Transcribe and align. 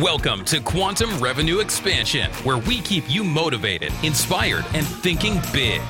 Welcome 0.00 0.44
to 0.46 0.58
Quantum 0.58 1.20
Revenue 1.20 1.60
Expansion, 1.60 2.28
where 2.42 2.58
we 2.58 2.80
keep 2.80 3.08
you 3.08 3.22
motivated, 3.22 3.92
inspired, 4.02 4.64
and 4.74 4.84
thinking 4.84 5.34
big. 5.52 5.80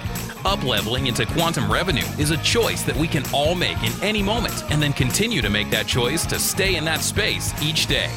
Upleveling 0.45 1.09
into 1.09 1.25
quantum 1.25 1.73
revenue 1.73 2.05
is 2.19 2.31
a 2.31 2.37
choice 2.43 2.83
that 2.83 2.95
we 2.95 3.09
can 3.09 3.23
all 3.33 3.55
make 3.55 3.83
in 3.83 3.93
any 4.03 4.23
moment 4.23 4.71
and 4.71 4.83
then 4.83 4.93
continue 4.93 5.41
to 5.41 5.49
make 5.49 5.71
that 5.71 5.87
choice 5.87 6.27
to 6.27 6.39
stay 6.39 6.77
in 6.77 6.85
that 6.85 7.01
space 7.01 7.55
each 7.63 7.87
day. 7.87 8.11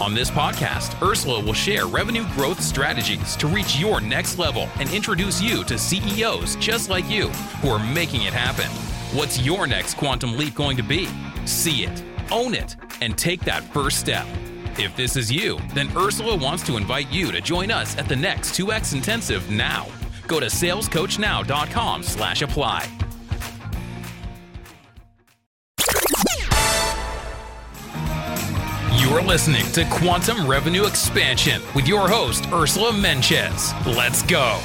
On 0.00 0.14
this 0.14 0.32
podcast, 0.32 1.00
Ursula 1.00 1.44
will 1.44 1.54
share 1.54 1.86
revenue 1.86 2.26
growth 2.32 2.60
strategies 2.60 3.36
to 3.36 3.46
reach 3.46 3.78
your 3.78 4.00
next 4.00 4.36
level 4.36 4.68
and 4.80 4.92
introduce 4.92 5.40
you 5.40 5.62
to 5.62 5.78
CEOs 5.78 6.56
just 6.56 6.90
like 6.90 7.08
you 7.08 7.28
who 7.62 7.68
are 7.68 7.94
making 7.94 8.22
it 8.22 8.32
happen. 8.32 8.68
What's 9.16 9.40
your 9.40 9.68
next 9.68 9.94
quantum 9.94 10.36
leap 10.36 10.56
going 10.56 10.76
to 10.76 10.82
be? 10.82 11.08
See 11.44 11.84
it, 11.84 12.02
own 12.32 12.52
it, 12.52 12.74
and 13.00 13.16
take 13.16 13.42
that 13.42 13.62
first 13.72 14.00
step. 14.00 14.26
If 14.76 14.96
this 14.96 15.16
is 15.16 15.30
you, 15.30 15.58
then 15.72 15.88
Ursula 15.96 16.36
wants 16.36 16.64
to 16.64 16.76
invite 16.76 17.10
you 17.10 17.30
to 17.30 17.40
join 17.40 17.70
us 17.70 17.96
at 17.96 18.08
the 18.08 18.16
next 18.16 18.58
2X 18.58 18.92
Intensive 18.92 19.48
now. 19.50 19.86
Go 20.26 20.40
to 20.40 20.46
salescoachnow.com 20.46 22.02
slash 22.02 22.42
apply. 22.42 22.88
You're 28.96 29.22
listening 29.22 29.64
to 29.72 29.84
Quantum 29.90 30.48
Revenue 30.48 30.86
Expansion 30.86 31.62
with 31.74 31.86
your 31.86 32.08
host, 32.08 32.46
Ursula 32.52 32.90
Mentjes. 32.90 33.72
Let's 33.86 34.22
go. 34.22 34.58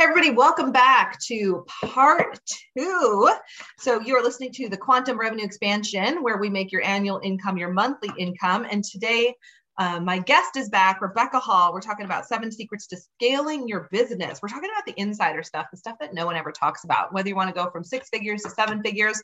Everybody, 0.00 0.30
welcome 0.30 0.72
back 0.72 1.20
to 1.26 1.66
part 1.84 2.40
two. 2.74 3.30
So, 3.78 4.00
you 4.00 4.16
are 4.16 4.22
listening 4.22 4.50
to 4.52 4.70
the 4.70 4.76
Quantum 4.78 5.20
Revenue 5.20 5.44
Expansion, 5.44 6.22
where 6.22 6.38
we 6.38 6.48
make 6.48 6.72
your 6.72 6.82
annual 6.82 7.20
income 7.22 7.58
your 7.58 7.70
monthly 7.70 8.08
income. 8.16 8.66
And 8.70 8.82
today, 8.82 9.34
uh, 9.76 10.00
my 10.00 10.18
guest 10.18 10.56
is 10.56 10.70
back, 10.70 11.02
Rebecca 11.02 11.38
Hall. 11.38 11.74
We're 11.74 11.82
talking 11.82 12.06
about 12.06 12.24
seven 12.24 12.50
secrets 12.50 12.86
to 12.86 12.96
scaling 12.96 13.68
your 13.68 13.88
business. 13.92 14.40
We're 14.42 14.48
talking 14.48 14.70
about 14.74 14.86
the 14.86 14.98
insider 14.98 15.42
stuff, 15.42 15.66
the 15.70 15.76
stuff 15.76 15.96
that 16.00 16.14
no 16.14 16.24
one 16.24 16.36
ever 16.36 16.50
talks 16.50 16.84
about, 16.84 17.12
whether 17.12 17.28
you 17.28 17.36
want 17.36 17.54
to 17.54 17.54
go 17.54 17.70
from 17.70 17.84
six 17.84 18.08
figures 18.08 18.40
to 18.44 18.50
seven 18.50 18.82
figures 18.82 19.22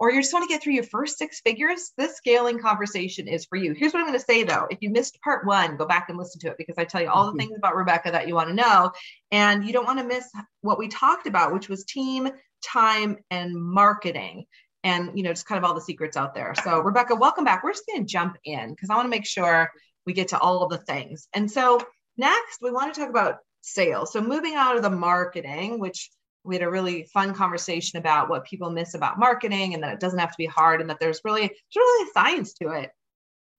or 0.00 0.10
you 0.10 0.22
just 0.22 0.32
want 0.32 0.48
to 0.48 0.52
get 0.52 0.62
through 0.62 0.72
your 0.72 0.84
first 0.84 1.18
six 1.18 1.40
figures, 1.40 1.92
this 1.98 2.16
scaling 2.16 2.58
conversation 2.58 3.28
is 3.28 3.44
for 3.44 3.56
you. 3.56 3.74
Here's 3.74 3.92
what 3.92 4.00
I'm 4.00 4.06
going 4.06 4.18
to 4.18 4.24
say 4.24 4.44
though. 4.44 4.66
If 4.70 4.78
you 4.80 4.88
missed 4.88 5.20
part 5.20 5.46
one, 5.46 5.76
go 5.76 5.84
back 5.84 6.08
and 6.08 6.16
listen 6.16 6.40
to 6.40 6.48
it 6.48 6.56
because 6.56 6.78
I 6.78 6.84
tell 6.84 7.02
you 7.02 7.10
all 7.10 7.26
the 7.26 7.32
mm-hmm. 7.32 7.38
things 7.40 7.52
about 7.58 7.76
Rebecca 7.76 8.10
that 8.10 8.26
you 8.26 8.34
want 8.34 8.48
to 8.48 8.54
know. 8.54 8.92
And 9.30 9.62
you 9.62 9.74
don't 9.74 9.84
want 9.84 9.98
to 9.98 10.06
miss 10.06 10.24
what 10.62 10.78
we 10.78 10.88
talked 10.88 11.26
about, 11.26 11.52
which 11.52 11.68
was 11.68 11.84
team, 11.84 12.30
time, 12.64 13.18
and 13.30 13.54
marketing. 13.54 14.46
And 14.82 15.18
you 15.18 15.22
know, 15.22 15.30
just 15.30 15.46
kind 15.46 15.62
of 15.62 15.68
all 15.68 15.74
the 15.74 15.82
secrets 15.82 16.16
out 16.16 16.34
there. 16.34 16.54
So, 16.64 16.80
Rebecca, 16.80 17.14
welcome 17.14 17.44
back. 17.44 17.62
We're 17.62 17.72
just 17.72 17.86
going 17.86 18.00
to 18.00 18.10
jump 18.10 18.38
in 18.42 18.70
because 18.70 18.88
I 18.88 18.96
want 18.96 19.04
to 19.04 19.10
make 19.10 19.26
sure 19.26 19.70
we 20.06 20.14
get 20.14 20.28
to 20.28 20.38
all 20.38 20.62
of 20.62 20.70
the 20.70 20.78
things. 20.78 21.28
And 21.34 21.50
so, 21.50 21.78
next, 22.16 22.62
we 22.62 22.70
want 22.70 22.94
to 22.94 23.00
talk 23.00 23.10
about 23.10 23.36
sales. 23.60 24.14
So, 24.14 24.22
moving 24.22 24.54
out 24.54 24.76
of 24.76 24.82
the 24.82 24.88
marketing, 24.88 25.78
which 25.78 26.10
we 26.44 26.54
had 26.56 26.62
a 26.62 26.70
really 26.70 27.04
fun 27.12 27.34
conversation 27.34 27.98
about 27.98 28.28
what 28.28 28.44
people 28.44 28.70
miss 28.70 28.94
about 28.94 29.18
marketing 29.18 29.74
and 29.74 29.82
that 29.82 29.92
it 29.92 30.00
doesn't 30.00 30.18
have 30.18 30.30
to 30.30 30.38
be 30.38 30.46
hard 30.46 30.80
and 30.80 30.88
that 30.88 30.98
there's 31.00 31.20
really 31.24 31.42
there's 31.42 31.76
really 31.76 32.10
science 32.12 32.54
to 32.54 32.70
it 32.70 32.90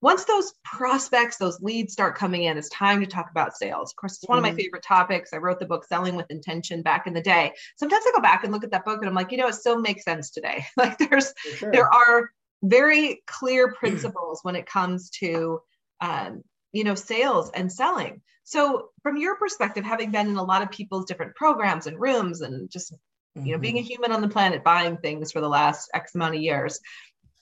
once 0.01 0.25
those 0.25 0.53
prospects 0.63 1.37
those 1.37 1.61
leads 1.61 1.93
start 1.93 2.17
coming 2.17 2.43
in 2.43 2.57
it's 2.57 2.69
time 2.69 2.99
to 2.99 3.05
talk 3.05 3.29
about 3.29 3.55
sales 3.55 3.91
of 3.91 3.95
course 3.95 4.15
it's 4.15 4.27
one 4.27 4.37
mm-hmm. 4.37 4.45
of 4.45 4.49
my 4.49 4.49
mm-hmm. 4.49 4.57
favorite 4.57 4.83
topics 4.83 5.31
i 5.33 5.37
wrote 5.37 5.59
the 5.59 5.65
book 5.65 5.85
selling 5.85 6.15
with 6.15 6.29
intention 6.31 6.81
back 6.81 7.07
in 7.07 7.13
the 7.13 7.21
day 7.21 7.51
sometimes 7.77 8.03
i 8.07 8.11
go 8.15 8.21
back 8.21 8.43
and 8.43 8.51
look 8.51 8.63
at 8.63 8.71
that 8.71 8.85
book 8.85 8.99
and 8.99 9.07
i'm 9.07 9.15
like 9.15 9.31
you 9.31 9.37
know 9.37 9.47
it 9.47 9.55
still 9.55 9.79
makes 9.79 10.03
sense 10.03 10.31
today 10.31 10.65
like 10.77 10.97
there's 10.97 11.33
sure. 11.57 11.71
there 11.71 11.93
are 11.93 12.29
very 12.63 13.21
clear 13.25 13.73
principles 13.73 14.39
when 14.43 14.55
it 14.55 14.65
comes 14.65 15.09
to 15.09 15.59
um, 15.99 16.43
you 16.71 16.83
know 16.83 16.95
sales 16.95 17.51
and 17.53 17.71
selling 17.71 18.21
so 18.43 18.89
from 19.03 19.17
your 19.17 19.35
perspective 19.35 19.85
having 19.85 20.11
been 20.11 20.27
in 20.27 20.35
a 20.35 20.43
lot 20.43 20.61
of 20.61 20.71
people's 20.71 21.05
different 21.05 21.35
programs 21.35 21.87
and 21.87 21.99
rooms 21.99 22.41
and 22.41 22.69
just 22.69 22.93
mm-hmm. 22.93 23.45
you 23.45 23.53
know 23.53 23.59
being 23.59 23.77
a 23.77 23.81
mm-hmm. 23.81 23.87
human 23.87 24.11
on 24.11 24.21
the 24.21 24.27
planet 24.27 24.63
buying 24.63 24.97
things 24.97 25.31
for 25.31 25.41
the 25.41 25.49
last 25.49 25.89
x 25.93 26.15
amount 26.15 26.35
of 26.35 26.41
years 26.41 26.79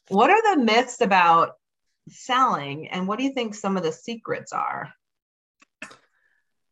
what 0.09 0.29
are 0.29 0.55
the 0.55 0.61
myths 0.61 1.01
about 1.01 1.51
selling 2.09 2.87
and 2.89 3.07
what 3.07 3.19
do 3.19 3.25
you 3.25 3.33
think 3.33 3.53
some 3.53 3.77
of 3.77 3.83
the 3.83 3.91
secrets 3.91 4.51
are 4.51 4.91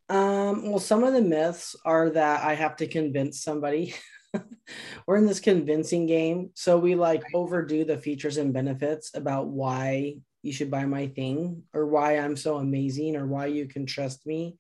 um, 0.10 0.70
well 0.70 0.80
some 0.80 1.04
of 1.04 1.14
the 1.14 1.22
myths 1.22 1.76
are 1.86 2.10
that 2.10 2.44
i 2.44 2.54
have 2.54 2.76
to 2.76 2.88
convince 2.88 3.42
somebody 3.42 3.94
we're 5.06 5.18
in 5.18 5.26
this 5.26 5.40
convincing 5.40 6.06
game 6.06 6.50
so 6.54 6.78
we 6.78 6.96
like 6.96 7.24
overdo 7.34 7.84
the 7.84 7.98
features 7.98 8.38
and 8.38 8.54
benefits 8.54 9.12
about 9.14 9.48
why 9.48 10.16
you 10.42 10.54
should 10.54 10.72
buy 10.72 10.86
my 10.86 11.08
thing 11.08 11.64
or 11.74 11.86
why 11.86 12.14
I'm 12.18 12.38
so 12.38 12.58
amazing 12.58 13.16
or 13.16 13.28
why 13.28 13.48
you 13.48 13.68
can 13.68 13.86
trust 13.86 14.26
me. 14.26 14.58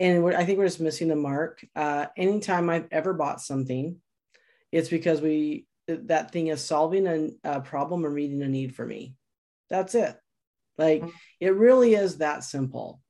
And 0.00 0.34
I 0.34 0.44
think 0.44 0.58
we're 0.58 0.66
just 0.66 0.80
missing 0.80 1.08
the 1.08 1.16
mark. 1.16 1.64
Uh, 1.76 2.06
anytime 2.16 2.68
I've 2.68 2.88
ever 2.90 3.12
bought 3.12 3.40
something, 3.40 3.96
it's 4.72 4.88
because 4.88 5.20
we 5.20 5.66
that 5.86 6.32
thing 6.32 6.48
is 6.48 6.64
solving 6.64 7.06
a, 7.06 7.28
a 7.56 7.60
problem 7.60 8.04
or 8.04 8.10
meeting 8.10 8.42
a 8.42 8.48
need 8.48 8.74
for 8.74 8.86
me. 8.86 9.14
That's 9.70 9.94
it. 9.94 10.16
Like 10.78 11.02
mm-hmm. 11.02 11.10
it 11.40 11.54
really 11.54 11.94
is 11.94 12.18
that 12.18 12.42
simple. 12.42 13.00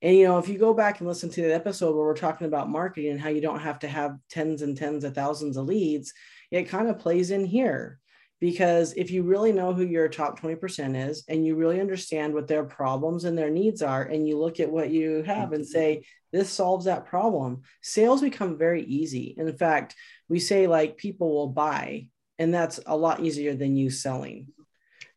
And 0.00 0.16
you 0.16 0.26
know, 0.26 0.38
if 0.38 0.48
you 0.48 0.58
go 0.58 0.74
back 0.74 1.00
and 1.00 1.08
listen 1.08 1.30
to 1.30 1.42
the 1.42 1.54
episode 1.54 1.94
where 1.94 2.06
we're 2.06 2.16
talking 2.16 2.46
about 2.46 2.70
marketing 2.70 3.10
and 3.10 3.20
how 3.20 3.28
you 3.28 3.40
don't 3.40 3.60
have 3.60 3.80
to 3.80 3.88
have 3.88 4.16
tens 4.30 4.62
and 4.62 4.76
tens 4.76 5.04
of 5.04 5.14
thousands 5.14 5.56
of 5.56 5.66
leads, 5.66 6.12
it 6.50 6.68
kind 6.68 6.88
of 6.88 6.98
plays 6.98 7.30
in 7.30 7.44
here 7.44 8.00
because 8.42 8.92
if 8.94 9.12
you 9.12 9.22
really 9.22 9.52
know 9.52 9.72
who 9.72 9.84
your 9.84 10.08
top 10.08 10.40
20% 10.40 11.08
is 11.08 11.22
and 11.28 11.46
you 11.46 11.54
really 11.54 11.80
understand 11.80 12.34
what 12.34 12.48
their 12.48 12.64
problems 12.64 13.22
and 13.22 13.38
their 13.38 13.50
needs 13.50 13.82
are 13.82 14.02
and 14.02 14.26
you 14.26 14.36
look 14.36 14.58
at 14.58 14.68
what 14.68 14.90
you 14.90 15.22
have 15.22 15.52
and 15.52 15.64
say 15.64 16.04
this 16.32 16.50
solves 16.50 16.86
that 16.86 17.06
problem 17.06 17.62
sales 17.82 18.20
become 18.20 18.58
very 18.58 18.82
easy. 18.82 19.36
In 19.38 19.56
fact 19.56 19.94
we 20.28 20.40
say 20.40 20.66
like 20.66 20.96
people 20.96 21.32
will 21.32 21.50
buy 21.50 22.08
and 22.36 22.52
that's 22.52 22.80
a 22.84 22.96
lot 22.96 23.20
easier 23.20 23.54
than 23.54 23.76
you 23.76 23.90
selling. 23.90 24.48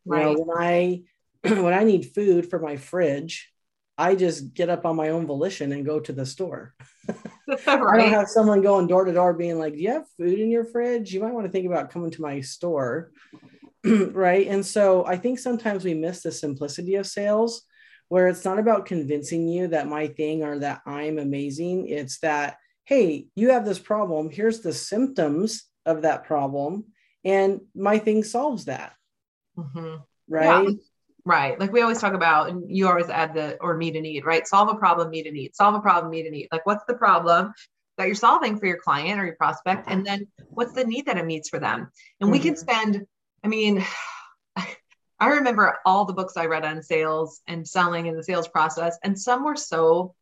Right 0.05 0.29
you 0.29 0.35
know, 0.35 0.43
when 0.43 0.57
i 0.59 1.01
when 1.49 1.73
i 1.73 1.83
need 1.83 2.13
food 2.13 2.47
for 2.47 2.59
my 2.59 2.75
fridge 2.75 3.51
I 3.97 4.15
just 4.15 4.53
get 4.53 4.69
up 4.69 4.85
on 4.85 4.95
my 4.95 5.09
own 5.09 5.25
volition 5.25 5.71
and 5.71 5.85
go 5.85 5.99
to 5.99 6.11
the 6.11 6.25
store. 6.25 6.73
right. 7.07 7.59
I 7.67 7.97
don't 7.97 8.11
have 8.11 8.27
someone 8.27 8.61
going 8.61 8.87
door 8.87 9.05
to 9.05 9.13
door 9.13 9.33
being 9.33 9.57
like, 9.57 9.73
Do 9.73 9.79
you 9.79 9.91
have 9.91 10.05
food 10.17 10.39
in 10.39 10.49
your 10.49 10.65
fridge? 10.65 11.13
You 11.13 11.21
might 11.21 11.33
want 11.33 11.45
to 11.45 11.51
think 11.51 11.65
about 11.65 11.91
coming 11.91 12.11
to 12.11 12.21
my 12.21 12.41
store. 12.41 13.11
right. 13.85 14.47
And 14.47 14.65
so 14.65 15.05
I 15.05 15.17
think 15.17 15.39
sometimes 15.39 15.83
we 15.83 15.93
miss 15.93 16.21
the 16.23 16.31
simplicity 16.31 16.95
of 16.95 17.07
sales 17.07 17.63
where 18.09 18.27
it's 18.27 18.45
not 18.45 18.59
about 18.59 18.85
convincing 18.85 19.47
you 19.47 19.67
that 19.69 19.87
my 19.87 20.07
thing 20.07 20.43
or 20.43 20.59
that 20.59 20.81
I'm 20.85 21.17
amazing. 21.17 21.87
It's 21.87 22.19
that, 22.19 22.57
hey, 22.83 23.27
you 23.35 23.51
have 23.51 23.65
this 23.65 23.79
problem. 23.79 24.29
Here's 24.29 24.61
the 24.61 24.73
symptoms 24.73 25.65
of 25.85 26.01
that 26.03 26.23
problem. 26.25 26.85
and 27.23 27.61
my 27.73 27.97
thing 27.97 28.23
solves 28.23 28.65
that. 28.65 28.93
Mhm. 29.57 30.03
Right. 30.27 30.67
Yeah. 30.67 30.73
Right. 31.25 31.59
Like 31.59 31.71
we 31.71 31.81
always 31.81 31.99
talk 31.99 32.13
about, 32.13 32.49
and 32.49 32.63
you 32.69 32.87
always 32.87 33.09
add 33.09 33.33
the 33.33 33.57
or 33.59 33.75
meet 33.75 33.95
a 33.95 34.01
need, 34.01 34.25
right? 34.25 34.47
Solve 34.47 34.69
a 34.69 34.75
problem, 34.75 35.09
meet 35.09 35.25
a 35.25 35.31
need. 35.31 35.55
Solve 35.55 35.73
a 35.73 35.79
problem, 35.79 36.11
meet 36.11 36.27
a 36.27 36.29
need. 36.29 36.49
Like 36.51 36.65
what's 36.67 36.85
the 36.85 36.93
problem 36.93 37.51
that 37.97 38.05
you're 38.05 38.15
solving 38.15 38.59
for 38.59 38.67
your 38.67 38.77
client 38.77 39.19
or 39.19 39.25
your 39.25 39.35
prospect? 39.35 39.85
And 39.87 40.05
then 40.05 40.27
what's 40.49 40.73
the 40.73 40.83
need 40.83 41.07
that 41.07 41.17
it 41.17 41.25
meets 41.25 41.49
for 41.49 41.59
them? 41.59 41.89
And 42.21 42.29
we 42.29 42.39
can 42.39 42.53
Mhm. 42.53 42.57
spend, 42.59 43.07
I 43.43 43.47
mean, 43.47 43.83
I 45.19 45.27
remember 45.29 45.79
all 45.85 46.05
the 46.05 46.13
books 46.13 46.37
I 46.37 46.45
read 46.45 46.65
on 46.65 46.83
sales 46.83 47.41
and 47.47 47.67
selling 47.67 48.07
and 48.07 48.17
the 48.17 48.23
sales 48.23 48.47
process, 48.47 48.99
and 49.01 49.19
some 49.19 49.43
were 49.45 49.55
so 49.55 50.13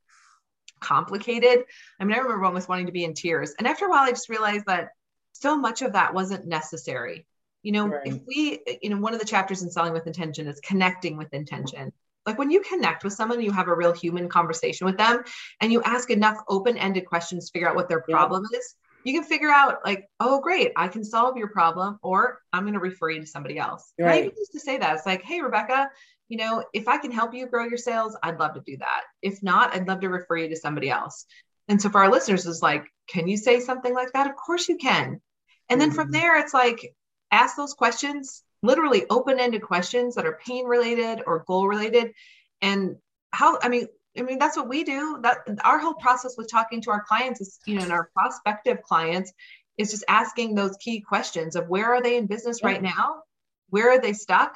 complicated. 0.79 1.65
I 2.00 2.03
mean, 2.03 2.15
I 2.15 2.19
remember 2.19 2.45
almost 2.45 2.69
wanting 2.69 2.85
to 2.85 2.91
be 2.91 3.03
in 3.03 3.13
tears. 3.13 3.53
And 3.57 3.67
after 3.67 3.88
a 3.88 3.89
while, 3.89 4.03
I 4.03 4.11
just 4.11 4.29
realized 4.29 4.67
that 4.67 4.89
so 5.33 5.57
much 5.57 5.81
of 5.81 5.94
that 5.94 6.13
wasn't 6.13 6.45
necessary. 6.45 7.25
You 7.63 7.71
know, 7.71 7.88
Right. 7.88 8.01
if 8.06 8.19
we, 8.27 8.60
you 8.81 8.89
know, 8.89 8.98
one 8.98 9.13
of 9.13 9.19
the 9.19 9.25
chapters 9.25 9.63
in 9.63 9.71
Selling 9.71 9.94
with 9.94 10.06
Intention 10.06 10.48
is 10.48 10.60
connecting 10.60 11.18
with 11.18 11.33
intention. 11.33 11.92
Like 12.25 12.38
when 12.38 12.51
you 12.51 12.62
connect 12.62 13.04
with 13.04 13.13
someone, 13.13 13.42
you 13.42 13.51
have 13.51 13.68
a 13.68 13.75
real 13.75 13.94
human 13.94 14.30
conversation 14.30 14.86
with 14.86 14.98
them 14.98 15.24
and 15.60 15.71
you 15.71 15.81
ask 15.81 16.10
enough 16.10 16.38
open 16.48 16.77
ended 16.77 17.06
questions 17.06 17.48
to 17.48 17.51
figure 17.51 17.68
out 17.68 17.75
what 17.75 17.89
their 17.89 18.04
Yeah. 18.07 18.15
problem 18.15 18.45
is, 18.54 18.75
you 19.04 19.13
can 19.13 19.27
figure 19.27 19.50
out, 19.50 19.80
like, 19.86 20.06
oh, 20.21 20.39
great, 20.39 20.71
I 20.77 20.88
can 20.88 21.04
solve 21.04 21.36
your 21.36 21.50
problem, 21.50 22.00
or 22.01 22.39
I'm 22.54 22.63
going 22.63 22.74
to 22.75 22.80
refer 22.80 23.10
you 23.10 23.19
to 23.19 23.27
somebody 23.27 23.57
else. 23.57 23.92
And 24.00 24.10
I 24.10 24.13
Right. 24.13 24.33
used 24.38 24.54
to 24.54 24.62
say 24.62 24.77
that. 24.77 24.95
It's 24.95 25.06
like, 25.06 25.24
hey, 25.24 25.42
Rebecca, 25.42 25.89
you 26.30 26.38
know, 26.38 26.63
if 26.74 26.88
I 26.88 26.98
can 26.98 27.12
help 27.12 27.33
you 27.33 27.45
grow 27.48 27.65
your 27.65 27.77
sales, 27.77 28.15
I'd 28.24 28.39
love 28.39 28.54
to 28.54 28.62
do 28.65 28.77
that. 28.77 29.01
If 29.21 29.44
not, 29.44 29.75
I'd 29.75 29.89
love 29.89 30.00
to 30.01 30.07
refer 30.10 30.38
you 30.38 30.50
to 30.50 30.56
somebody 30.56 30.89
else. 30.89 31.25
And 31.68 31.81
so 31.81 31.89
for 31.89 32.01
our 32.01 32.10
listeners, 32.10 32.45
it's 32.45 32.62
like, 32.62 32.86
can 33.10 33.27
you 33.27 33.36
say 33.36 33.60
something 33.60 33.94
like 33.94 34.13
that? 34.13 34.27
Of 34.30 34.38
course 34.38 34.69
you 34.69 34.77
can. 34.77 35.21
And 35.69 35.81
then 35.81 35.92
from 35.92 36.07
Mhm. 36.07 36.12
there, 36.13 36.39
it's 36.39 36.54
like, 36.54 36.95
ask 37.33 37.57
those 37.57 37.74
questions, 37.74 38.44
literally 38.62 39.06
open 39.09 39.39
ended 39.39 39.62
questions 39.62 40.15
that 40.15 40.25
are 40.25 40.39
pain 40.45 40.65
related 40.65 41.21
or 41.25 41.44
goal 41.45 41.68
related. 41.68 42.13
And 42.62 42.97
how, 43.31 43.59
I 43.62 43.69
mean, 43.69 43.88
I 44.18 44.21
mean, 44.21 44.38
that's 44.38 44.56
what 44.56 44.69
we 44.69 44.83
do. 44.83 45.19
That 45.21 45.39
our 45.63 45.80
whole 45.80 45.95
process 45.95 46.35
with 46.38 46.50
talking 46.50 46.81
to 46.81 46.91
our 46.91 47.03
clients 47.03 47.41
is, 47.41 47.59
you 47.65 47.75
know, 47.75 47.83
and 47.83 47.91
our 47.91 48.09
prospective 48.15 48.81
clients 48.83 49.33
is 49.77 49.89
just 49.89 50.06
asking 50.07 50.53
those 50.53 50.77
key 50.77 51.01
questions 51.01 51.56
of 51.56 51.68
where 51.68 51.94
are 51.94 52.01
they 52.01 52.18
in 52.18 52.27
business 52.27 52.63
right 52.63 52.81
now? 52.81 53.24
Where 53.69 53.89
are 53.89 54.00
they 54.00 54.13
stuck? 54.13 54.56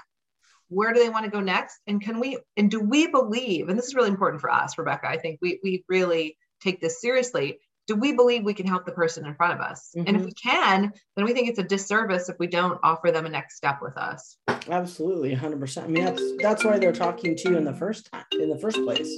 Where 0.69 0.93
do 0.93 0.99
they 0.99 1.09
want 1.09 1.25
to 1.25 1.31
go 1.31 1.39
next? 1.39 1.79
And 1.87 1.99
can 1.99 2.19
we, 2.19 2.37
and 2.55 2.69
do 2.69 2.79
we 2.79 3.07
believe, 3.07 3.69
and 3.69 3.77
this 3.77 3.87
is 3.87 3.95
really 3.95 4.09
important 4.09 4.41
for 4.41 4.51
us, 4.51 4.77
Rebecca, 4.77 5.09
I 5.09 5.17
think 5.17 5.39
we, 5.41 5.59
we 5.63 5.83
really 5.89 6.37
take 6.61 6.79
this 6.79 7.01
seriously. 7.01 7.59
Do 7.87 7.95
we 7.95 8.11
believe 8.11 8.43
we 8.43 8.53
can 8.53 8.67
help 8.67 8.85
the 8.85 8.91
person 8.91 9.25
in 9.25 9.33
front 9.35 9.53
of 9.53 9.61
us? 9.61 9.93
And 9.95 10.09
if 10.09 10.21
Mhm. 10.21 10.25
we 10.25 10.31
can, 10.33 10.93
then 11.15 11.25
we 11.25 11.33
think 11.33 11.47
it's 11.47 11.57
a 11.59 11.63
disservice 11.63 12.27
if 12.27 12.37
we 12.37 12.47
don't 12.47 12.77
offer 12.83 13.11
them 13.11 13.25
a 13.25 13.29
next 13.29 13.55
step 13.55 13.81
with 13.81 13.97
us. 13.97 14.37
Absolutely, 14.69 15.33
hundred 15.33 15.61
percent. 15.61 15.87
I 15.87 15.89
mean, 15.89 16.03
that's 16.03 16.21
that's 16.41 16.65
why 16.65 16.77
they're 16.77 16.91
talking 16.91 17.35
to 17.37 17.49
you 17.49 17.57
in 17.57 17.63
the 17.63 17.73
first 17.73 18.11
time, 18.11 18.25
in 18.39 18.49
the 18.49 18.57
first 18.57 18.83
place. 18.83 19.15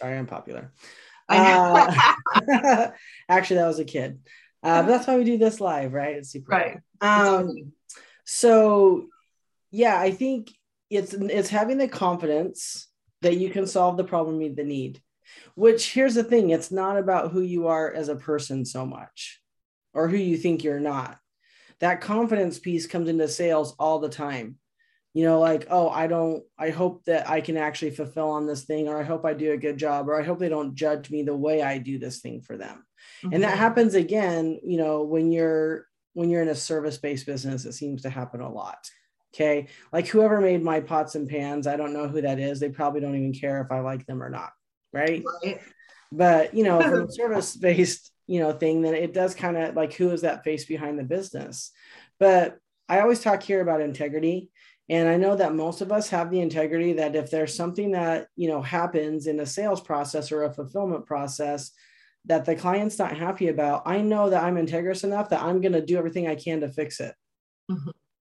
Sorry, 0.00 0.16
I'm 0.16 0.26
popular. 0.26 0.72
I 1.28 1.36
Uh, 2.34 2.90
actually, 3.28 3.56
that 3.56 3.66
was 3.66 3.78
a 3.78 3.84
kid. 3.84 4.20
Uh, 4.62 4.82
but 4.82 4.88
that's 4.88 5.06
why 5.06 5.16
we 5.16 5.24
do 5.24 5.36
this 5.36 5.60
live, 5.60 5.92
right? 5.92 6.16
It's 6.16 6.30
super. 6.30 6.50
Right. 6.52 6.78
Um, 7.02 7.72
so, 8.24 9.06
yeah, 9.70 10.00
I 10.00 10.12
think 10.12 10.50
it's 10.88 11.12
it's 11.12 11.50
having 11.50 11.76
the 11.76 11.88
confidence 11.88 12.88
that 13.20 13.36
you 13.36 13.50
can 13.50 13.66
solve 13.66 13.98
the 13.98 14.04
problem, 14.04 14.38
meet 14.38 14.56
the 14.56 14.64
need. 14.64 15.02
Which 15.54 15.92
here's 15.92 16.14
the 16.14 16.24
thing: 16.24 16.50
it's 16.50 16.70
not 16.70 16.98
about 16.98 17.32
who 17.32 17.40
you 17.40 17.68
are 17.68 17.92
as 17.92 18.08
a 18.08 18.16
person 18.16 18.64
so 18.64 18.86
much, 18.86 19.40
or 19.92 20.08
who 20.08 20.16
you 20.16 20.36
think 20.36 20.64
you're 20.64 20.80
not. 20.80 21.18
That 21.80 22.00
confidence 22.00 22.58
piece 22.58 22.86
comes 22.86 23.08
into 23.08 23.26
sales 23.28 23.74
all 23.78 23.98
the 23.98 24.08
time. 24.08 24.58
You 25.12 25.24
know 25.24 25.40
like 25.40 25.66
oh 25.70 25.88
i 25.88 26.06
don't 26.06 26.44
i 26.56 26.70
hope 26.70 27.04
that 27.06 27.28
i 27.28 27.40
can 27.40 27.56
actually 27.56 27.90
fulfill 27.90 28.30
on 28.30 28.46
this 28.46 28.62
thing 28.62 28.86
or 28.86 28.96
i 28.96 29.02
hope 29.02 29.24
i 29.24 29.34
do 29.34 29.50
a 29.50 29.56
good 29.56 29.76
job 29.76 30.08
or 30.08 30.20
i 30.20 30.22
hope 30.22 30.38
they 30.38 30.48
don't 30.48 30.76
judge 30.76 31.10
me 31.10 31.24
the 31.24 31.34
way 31.34 31.62
i 31.62 31.78
do 31.78 31.98
this 31.98 32.20
thing 32.20 32.42
for 32.42 32.56
them. 32.56 32.86
And 33.32 33.42
that 33.42 33.54
Mhm. 33.54 33.58
happens 33.58 33.94
again 33.96 34.60
you 34.62 34.76
know 34.78 35.02
when 35.02 35.32
you're 35.32 35.88
when 36.12 36.30
you're 36.30 36.42
in 36.42 36.48
a 36.48 36.54
service 36.54 36.96
based 36.98 37.26
business 37.26 37.64
it 37.64 37.72
seems 37.72 38.02
to 38.02 38.08
happen 38.10 38.40
a 38.40 38.48
lot 38.52 38.88
okay? 39.34 39.66
Like 39.92 40.06
whoever 40.06 40.40
made 40.40 40.62
my 40.62 40.78
pots 40.78 41.16
and 41.16 41.28
pans 41.28 41.66
i 41.66 41.74
don't 41.76 41.92
know 41.92 42.06
who 42.06 42.20
that 42.22 42.38
is. 42.38 42.60
They 42.60 42.68
probably 42.68 43.00
don't 43.00 43.16
even 43.16 43.32
care 43.32 43.60
if 43.62 43.72
i 43.72 43.80
like 43.80 44.06
them 44.06 44.22
or 44.22 44.30
not 44.30 44.52
right? 44.92 45.22
Right. 45.44 45.60
but 46.12 46.54
you 46.54 46.64
know 46.64 46.80
from 46.80 47.04
a 47.08 47.12
service 47.20 47.56
based 47.56 48.10
you 48.26 48.40
know 48.40 48.52
thing 48.52 48.82
then 48.82 48.94
it 48.94 49.12
does 49.14 49.34
kind 49.34 49.56
of 49.56 49.74
like 49.76 49.92
who 49.94 50.10
is 50.10 50.22
that 50.22 50.44
face 50.44 50.64
behind 50.64 50.98
the 50.98 51.04
business? 51.04 51.70
But 52.18 52.58
i 52.88 53.00
always 53.00 53.20
talk 53.20 53.42
here 53.42 53.60
about 53.60 53.80
integrity 53.80 54.50
and 54.88 55.08
i 55.08 55.16
know 55.16 55.36
that 55.36 55.54
most 55.54 55.80
of 55.80 55.92
us 55.92 56.10
have 56.10 56.30
the 56.30 56.40
integrity 56.40 56.94
that 56.94 57.14
if 57.14 57.30
there's 57.30 57.54
something 57.54 57.92
that 57.92 58.26
you 58.36 58.48
know 58.48 58.60
happens 58.60 59.26
in 59.28 59.38
a 59.40 59.46
sales 59.46 59.80
process 59.80 60.32
or 60.32 60.42
a 60.42 60.52
fulfillment 60.52 61.06
process 61.06 61.70
that 62.26 62.44
the 62.44 62.56
client's 62.56 62.98
not 62.98 63.16
happy 63.16 63.48
about 63.48 63.82
i 63.86 64.00
know 64.00 64.28
that 64.30 64.42
i'm 64.42 64.56
integrous 64.56 65.04
enough 65.04 65.28
that 65.30 65.40
i'm 65.42 65.60
going 65.60 65.72
to 65.72 65.86
do 65.86 65.96
everything 65.96 66.26
i 66.26 66.34
can 66.34 66.60
to 66.60 66.68
fix 66.68 66.98
it. 67.00 67.14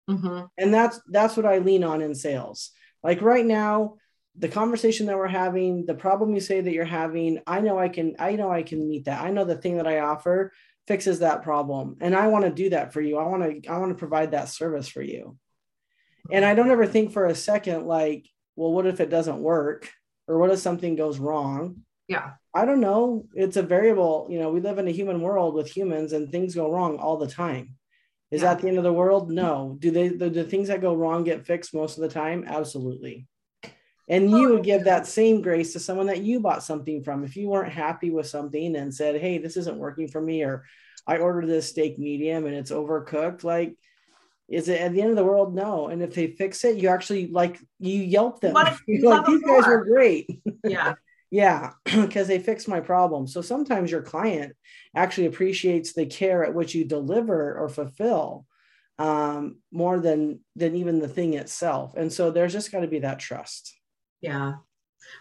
Mhm. 0.09 0.49
and 0.57 0.73
that's 0.73 0.99
that's 1.09 1.37
what 1.37 1.45
i 1.45 1.59
lean 1.59 1.83
on 1.83 2.01
in 2.01 2.13
sales. 2.13 2.71
Like 3.01 3.21
right 3.21 3.45
now 3.45 3.95
the 4.37 4.47
conversation 4.47 5.07
that 5.07 5.17
we're 5.17 5.27
having 5.27 5.85
the 5.85 5.93
problem 5.93 6.33
you 6.33 6.39
say 6.39 6.61
that 6.61 6.71
you're 6.73 6.85
having 6.85 7.39
i 7.47 7.59
know 7.59 7.77
i 7.77 7.89
can 7.89 8.15
i 8.19 8.35
know 8.35 8.49
i 8.51 8.63
can 8.63 8.87
meet 8.87 9.05
that. 9.05 9.21
I 9.23 9.31
know 9.31 9.43
the 9.45 9.55
thing 9.57 9.77
that 9.77 9.87
i 9.87 9.99
offer 9.99 10.53
fixes 10.87 11.19
that 11.19 11.43
problem. 11.43 11.97
And 12.01 12.15
i 12.15 12.27
want 12.27 12.45
to 12.45 12.51
do 12.51 12.69
that 12.71 12.93
for 12.93 13.01
you. 13.01 13.17
I 13.17 13.27
want 13.27 13.63
to 13.63 13.69
i 13.69 13.77
want 13.77 13.91
to 13.91 13.99
provide 13.99 14.31
that 14.31 14.49
service 14.49 14.87
for 14.87 15.01
you. 15.01 15.37
And 16.31 16.45
i 16.45 16.55
don't 16.55 16.71
ever 16.71 16.87
think 16.87 17.11
for 17.11 17.25
a 17.25 17.35
second 17.35 17.85
like 17.85 18.27
well 18.55 18.71
what 18.71 18.87
if 18.87 18.99
it 18.99 19.09
doesn't 19.09 19.39
work? 19.39 19.89
Or 20.27 20.37
what 20.37 20.51
if 20.51 20.59
something 20.59 20.95
goes 20.95 21.19
wrong? 21.19 21.83
Yeah. 22.07 22.31
i 22.53 22.65
don't 22.65 22.79
know. 22.81 23.25
It's 23.33 23.57
a 23.57 23.63
variable. 23.63 24.27
You 24.29 24.39
know 24.39 24.49
we 24.51 24.61
live 24.61 24.79
in 24.79 24.87
a 24.87 24.91
human 24.99 25.19
world 25.21 25.55
with 25.55 25.69
humans 25.69 26.13
and 26.13 26.31
things 26.31 26.55
go 26.55 26.71
wrong 26.71 26.97
all 26.99 27.17
the 27.17 27.27
time. 27.27 27.75
Is 28.31 28.41
Yeah. 28.41 28.53
that 28.53 28.61
the 28.61 28.69
end 28.69 28.77
of 28.77 28.85
the 28.85 28.93
world? 28.93 29.29
No. 29.29 29.75
Do 29.77 29.91
they 29.91 30.07
the, 30.07 30.29
the 30.29 30.45
things 30.45 30.69
that 30.69 30.79
go 30.81 30.95
wrong 30.95 31.25
get 31.25 31.45
fixed 31.45 31.73
most 31.73 31.97
of 31.97 32.01
the 32.03 32.09
time? 32.09 32.45
Absolutely 32.47 33.27
and 34.11 34.29
you 34.29 34.49
would 34.49 34.63
give 34.63 34.83
that 34.83 35.07
same 35.07 35.41
grace 35.41 35.73
to 35.73 35.79
someone 35.79 36.07
that 36.07 36.21
you 36.21 36.39
bought 36.39 36.63
something 36.63 37.03
from 37.03 37.23
if 37.23 37.35
you 37.35 37.47
weren't 37.47 37.73
happy 37.73 38.11
with 38.11 38.27
something 38.27 38.75
and 38.75 38.93
said 38.93 39.19
hey 39.19 39.37
this 39.37 39.57
isn't 39.57 39.77
working 39.77 40.07
for 40.07 40.21
me 40.21 40.43
or 40.43 40.65
i 41.07 41.17
ordered 41.17 41.47
this 41.47 41.69
steak 41.69 41.97
medium 41.97 42.45
and 42.45 42.55
it's 42.55 42.71
overcooked 42.71 43.43
like 43.43 43.75
is 44.47 44.67
it 44.67 44.81
at 44.81 44.91
the 44.91 45.01
end 45.01 45.09
of 45.09 45.15
the 45.15 45.25
world 45.25 45.55
no 45.55 45.87
and 45.87 46.03
if 46.03 46.13
they 46.13 46.27
fix 46.27 46.63
it 46.63 46.77
you 46.77 46.89
actually 46.89 47.27
like 47.27 47.57
you 47.79 48.01
yelp 48.01 48.41
them 48.41 48.53
you 48.87 48.99
You're 49.01 49.09
like 49.09 49.25
these 49.25 49.41
guys 49.41 49.65
more." 49.65 49.77
were 49.77 49.85
great 49.85 50.29
Yeah. 50.63 50.93
yeah, 51.31 51.71
because 51.85 52.27
they 52.27 52.39
fixed 52.39 52.67
my 52.67 52.81
problem. 52.81 53.25
So 53.25 53.41
sometimes 53.41 53.89
your 53.89 54.01
client 54.01 54.53
actually 54.93 55.27
appreciates 55.27 55.93
the 55.93 56.05
care 56.05 56.43
at 56.43 56.53
which 56.53 56.75
you 56.75 56.83
deliver 56.83 57.57
or 57.57 57.69
fulfill 57.69 58.45
um, 58.99 59.59
more 59.71 59.99
than 59.99 60.41
than 60.57 60.75
even 60.75 60.99
the 60.99 61.07
thing 61.07 61.33
itself. 61.33 61.95
And 61.95 62.11
so 62.11 62.29
there's 62.29 62.53
just 62.53 62.71
got 62.71 62.81
to 62.81 62.87
be 62.87 62.99
that 62.99 63.19
trust. 63.19 63.73
Yeah. 64.21 64.53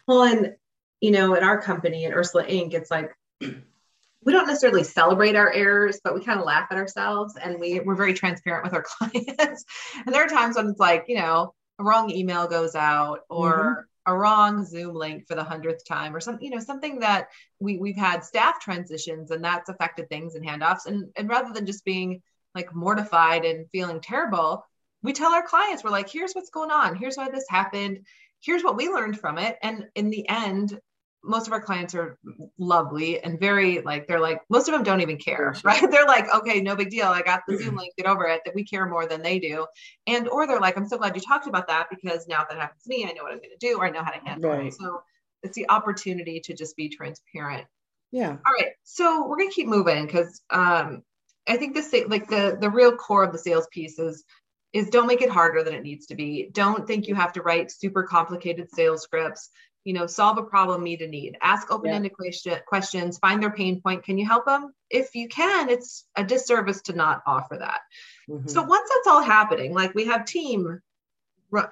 Well, 0.06 0.22
and 0.22 0.54
you 1.00 1.10
know, 1.10 1.34
at 1.34 1.42
our 1.42 1.60
company 1.60 2.04
at 2.04 2.12
Ursula 2.12 2.44
Inc., 2.44 2.74
it's 2.74 2.90
like 2.90 3.14
we 3.40 4.32
don't 4.32 4.46
necessarily 4.46 4.84
celebrate 4.84 5.34
our 5.34 5.50
errors, 5.52 6.00
but 6.04 6.14
we 6.14 6.22
kind 6.24 6.38
of 6.38 6.44
laugh 6.44 6.68
at 6.70 6.76
ourselves 6.76 7.36
and 7.42 7.58
we, 7.58 7.80
we're 7.80 7.94
very 7.94 8.12
transparent 8.12 8.64
with 8.64 8.74
our 8.74 8.82
clients. 8.86 9.64
and 10.04 10.14
there 10.14 10.24
are 10.24 10.28
times 10.28 10.56
when 10.56 10.68
it's 10.68 10.80
like, 10.80 11.04
you 11.08 11.16
know, 11.16 11.54
a 11.78 11.84
wrong 11.84 12.10
email 12.10 12.46
goes 12.46 12.74
out 12.74 13.20
or 13.30 13.52
mm-hmm. 13.52 14.12
a 14.12 14.16
wrong 14.16 14.64
Zoom 14.66 14.94
link 14.94 15.26
for 15.26 15.34
the 15.34 15.44
hundredth 15.44 15.86
time 15.86 16.14
or 16.14 16.20
something, 16.20 16.44
you 16.44 16.54
know, 16.54 16.62
something 16.62 17.00
that 17.00 17.28
we, 17.58 17.78
we've 17.78 17.96
had 17.96 18.22
staff 18.22 18.60
transitions 18.60 19.30
and 19.30 19.42
that's 19.42 19.70
affected 19.70 20.10
things 20.10 20.34
and 20.34 20.46
handoffs. 20.46 20.84
And, 20.84 21.10
and 21.16 21.28
rather 21.28 21.54
than 21.54 21.64
just 21.64 21.84
being 21.86 22.20
like 22.54 22.74
mortified 22.74 23.46
and 23.46 23.70
feeling 23.70 24.00
terrible, 24.02 24.66
we 25.02 25.14
tell 25.14 25.32
our 25.32 25.46
clients, 25.46 25.82
we're 25.82 25.90
like, 25.90 26.10
here's 26.10 26.34
what's 26.34 26.50
going 26.50 26.70
on. 26.70 26.94
Here's 26.94 27.16
why 27.16 27.30
this 27.30 27.46
happened. 27.48 28.00
Here's 28.42 28.62
what 28.62 28.76
we 28.76 28.88
learned 28.88 29.18
from 29.18 29.38
it. 29.38 29.58
And 29.62 29.86
in 29.94 30.10
the 30.10 30.28
end, 30.28 30.78
most 31.22 31.46
of 31.46 31.52
our 31.52 31.60
clients 31.60 31.94
are 31.94 32.18
lovely 32.58 33.22
and 33.22 33.38
very 33.38 33.80
like 33.82 34.06
they're 34.06 34.20
like 34.20 34.40
most 34.48 34.68
of 34.68 34.72
them 34.72 34.82
don't 34.82 35.02
even 35.02 35.18
care 35.18 35.54
right? 35.64 35.82
They're 35.90 36.06
like 36.06 36.34
okay 36.34 36.60
no 36.62 36.74
big 36.74 36.88
deal. 36.88 37.08
I 37.08 37.20
got 37.20 37.42
the 37.46 37.58
zoom 37.58 37.76
link. 37.76 37.92
Get 37.98 38.06
over 38.06 38.24
it. 38.26 38.40
That 38.44 38.54
we 38.54 38.64
care 38.64 38.86
more 38.86 39.06
than 39.06 39.20
they 39.22 39.38
do. 39.38 39.66
And 40.06 40.28
or 40.28 40.46
they're 40.46 40.60
like 40.60 40.78
i'm 40.78 40.88
so 40.88 40.96
glad 40.96 41.14
you 41.14 41.20
talked 41.20 41.46
about 41.46 41.68
that 41.68 41.88
because 41.90 42.26
now 42.26 42.46
that 42.48 42.58
happens 42.58 42.84
to 42.84 42.88
me 42.88 43.04
i 43.04 43.12
know 43.12 43.22
what 43.22 43.32
i'm 43.32 43.38
going 43.38 43.50
to 43.50 43.58
do. 43.66 43.76
Or 43.78 43.84
i 43.84 43.90
know 43.90 44.02
how 44.02 44.12
to 44.12 44.20
handle 44.24 44.50
Right. 44.50 44.68
it 44.68 44.74
so 44.74 45.02
it's 45.42 45.56
the 45.56 45.68
opportunity 45.68 46.40
to 46.40 46.54
just 46.54 46.74
be 46.76 46.88
transparent. 46.88 47.66
Yeah. 48.12 48.30
all 48.30 48.54
right. 48.58 48.72
So 48.84 49.26
we're 49.28 49.36
going 49.36 49.50
to 49.50 49.54
keep 49.54 49.68
moving 49.68 50.06
because 50.06 50.40
um 50.50 51.02
i 51.48 51.56
think 51.58 51.74
this 51.74 51.92
like 52.08 52.28
the 52.28 52.56
the 52.60 52.70
real 52.70 52.96
core 52.96 53.24
of 53.24 53.32
the 53.32 53.38
sales 53.38 53.68
piece 53.70 53.98
is 53.98 54.24
is 54.72 54.90
don't 54.90 55.06
make 55.06 55.22
it 55.22 55.30
harder 55.30 55.62
than 55.62 55.74
it 55.74 55.82
needs 55.82 56.06
to 56.06 56.14
be. 56.14 56.48
Don't 56.52 56.86
think 56.86 57.08
you 57.08 57.14
have 57.14 57.32
to 57.34 57.42
write 57.42 57.70
super 57.70 58.02
complicated 58.04 58.70
sales 58.72 59.02
scripts. 59.02 59.50
You 59.84 59.94
know 59.94 60.06
solve 60.06 60.36
a 60.36 60.42
problem 60.42 60.82
meet 60.82 61.00
a 61.00 61.06
need. 61.06 61.38
Ask 61.40 61.70
open-ended 61.72 62.12
yeah. 62.12 62.16
question, 62.16 62.58
questions 62.66 63.18
find 63.18 63.42
their 63.42 63.50
pain 63.50 63.80
point. 63.80 64.04
Can 64.04 64.18
you 64.18 64.26
help 64.26 64.44
them 64.44 64.74
if 64.90 65.14
you 65.14 65.28
can 65.28 65.70
it's 65.70 66.04
a 66.16 66.24
disservice 66.24 66.82
to 66.82 66.92
not 66.92 67.22
offer 67.26 67.56
that. 67.56 67.80
Mm-hmm. 68.28 68.48
so 68.48 68.62
once 68.62 68.90
that's 68.94 69.06
all 69.06 69.22
happening 69.22 69.72
like 69.72 69.94
we 69.94 70.04
have 70.04 70.24
team 70.24 70.80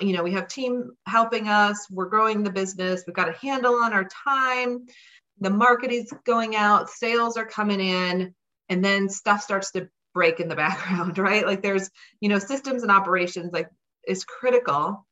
you 0.01 0.13
know 0.13 0.23
we 0.23 0.33
have 0.33 0.49
team 0.49 0.93
helping 1.07 1.49
us. 1.49 1.87
We're 1.91 2.09
growing 2.09 2.43
the 2.43 2.51
business. 2.51 3.05
We've 3.07 3.15
got 3.15 3.29
a 3.29 3.39
handle 3.39 3.75
on 3.75 3.93
our 3.93 4.09
time. 4.27 4.87
The 5.41 5.51
market 5.51 5.93
is 5.93 6.13
going 6.25 6.57
out. 6.57 6.91
Sales 6.91 7.37
are 7.37 7.47
coming 7.47 7.81
in. 7.81 8.35
And 8.69 8.85
then 8.85 9.09
stuff 9.09 9.41
starts 9.41 9.71
to 9.73 9.89
break 10.19 10.41
in 10.41 10.49
the 10.49 10.57
background 10.67 11.17
right 11.17 11.47
like 11.47 11.63
there's 11.63 11.91
you 12.21 12.29
know 12.29 12.41
systems 12.41 12.83
and 12.83 12.91
operations 12.91 13.53
like 13.53 13.71
is 14.05 14.25
critical 14.25 15.07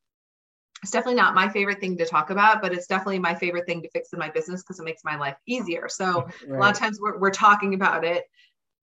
it's 0.82 0.90
definitely 0.90 1.20
not 1.20 1.34
my 1.34 1.48
favorite 1.48 1.80
thing 1.80 1.96
to 1.96 2.04
talk 2.04 2.30
about, 2.30 2.60
but 2.60 2.72
it's 2.72 2.86
definitely 2.86 3.18
my 3.18 3.34
favorite 3.34 3.66
thing 3.66 3.82
to 3.82 3.90
fix 3.90 4.12
in 4.12 4.18
my 4.18 4.30
business 4.30 4.62
because 4.62 4.78
it 4.78 4.84
makes 4.84 5.02
my 5.04 5.16
life 5.16 5.36
easier. 5.46 5.88
So 5.88 6.24
right. 6.24 6.32
a 6.56 6.60
lot 6.60 6.70
of 6.70 6.78
times 6.78 6.98
we're, 7.00 7.18
we're 7.18 7.30
talking 7.30 7.74
about 7.74 8.04
it. 8.04 8.24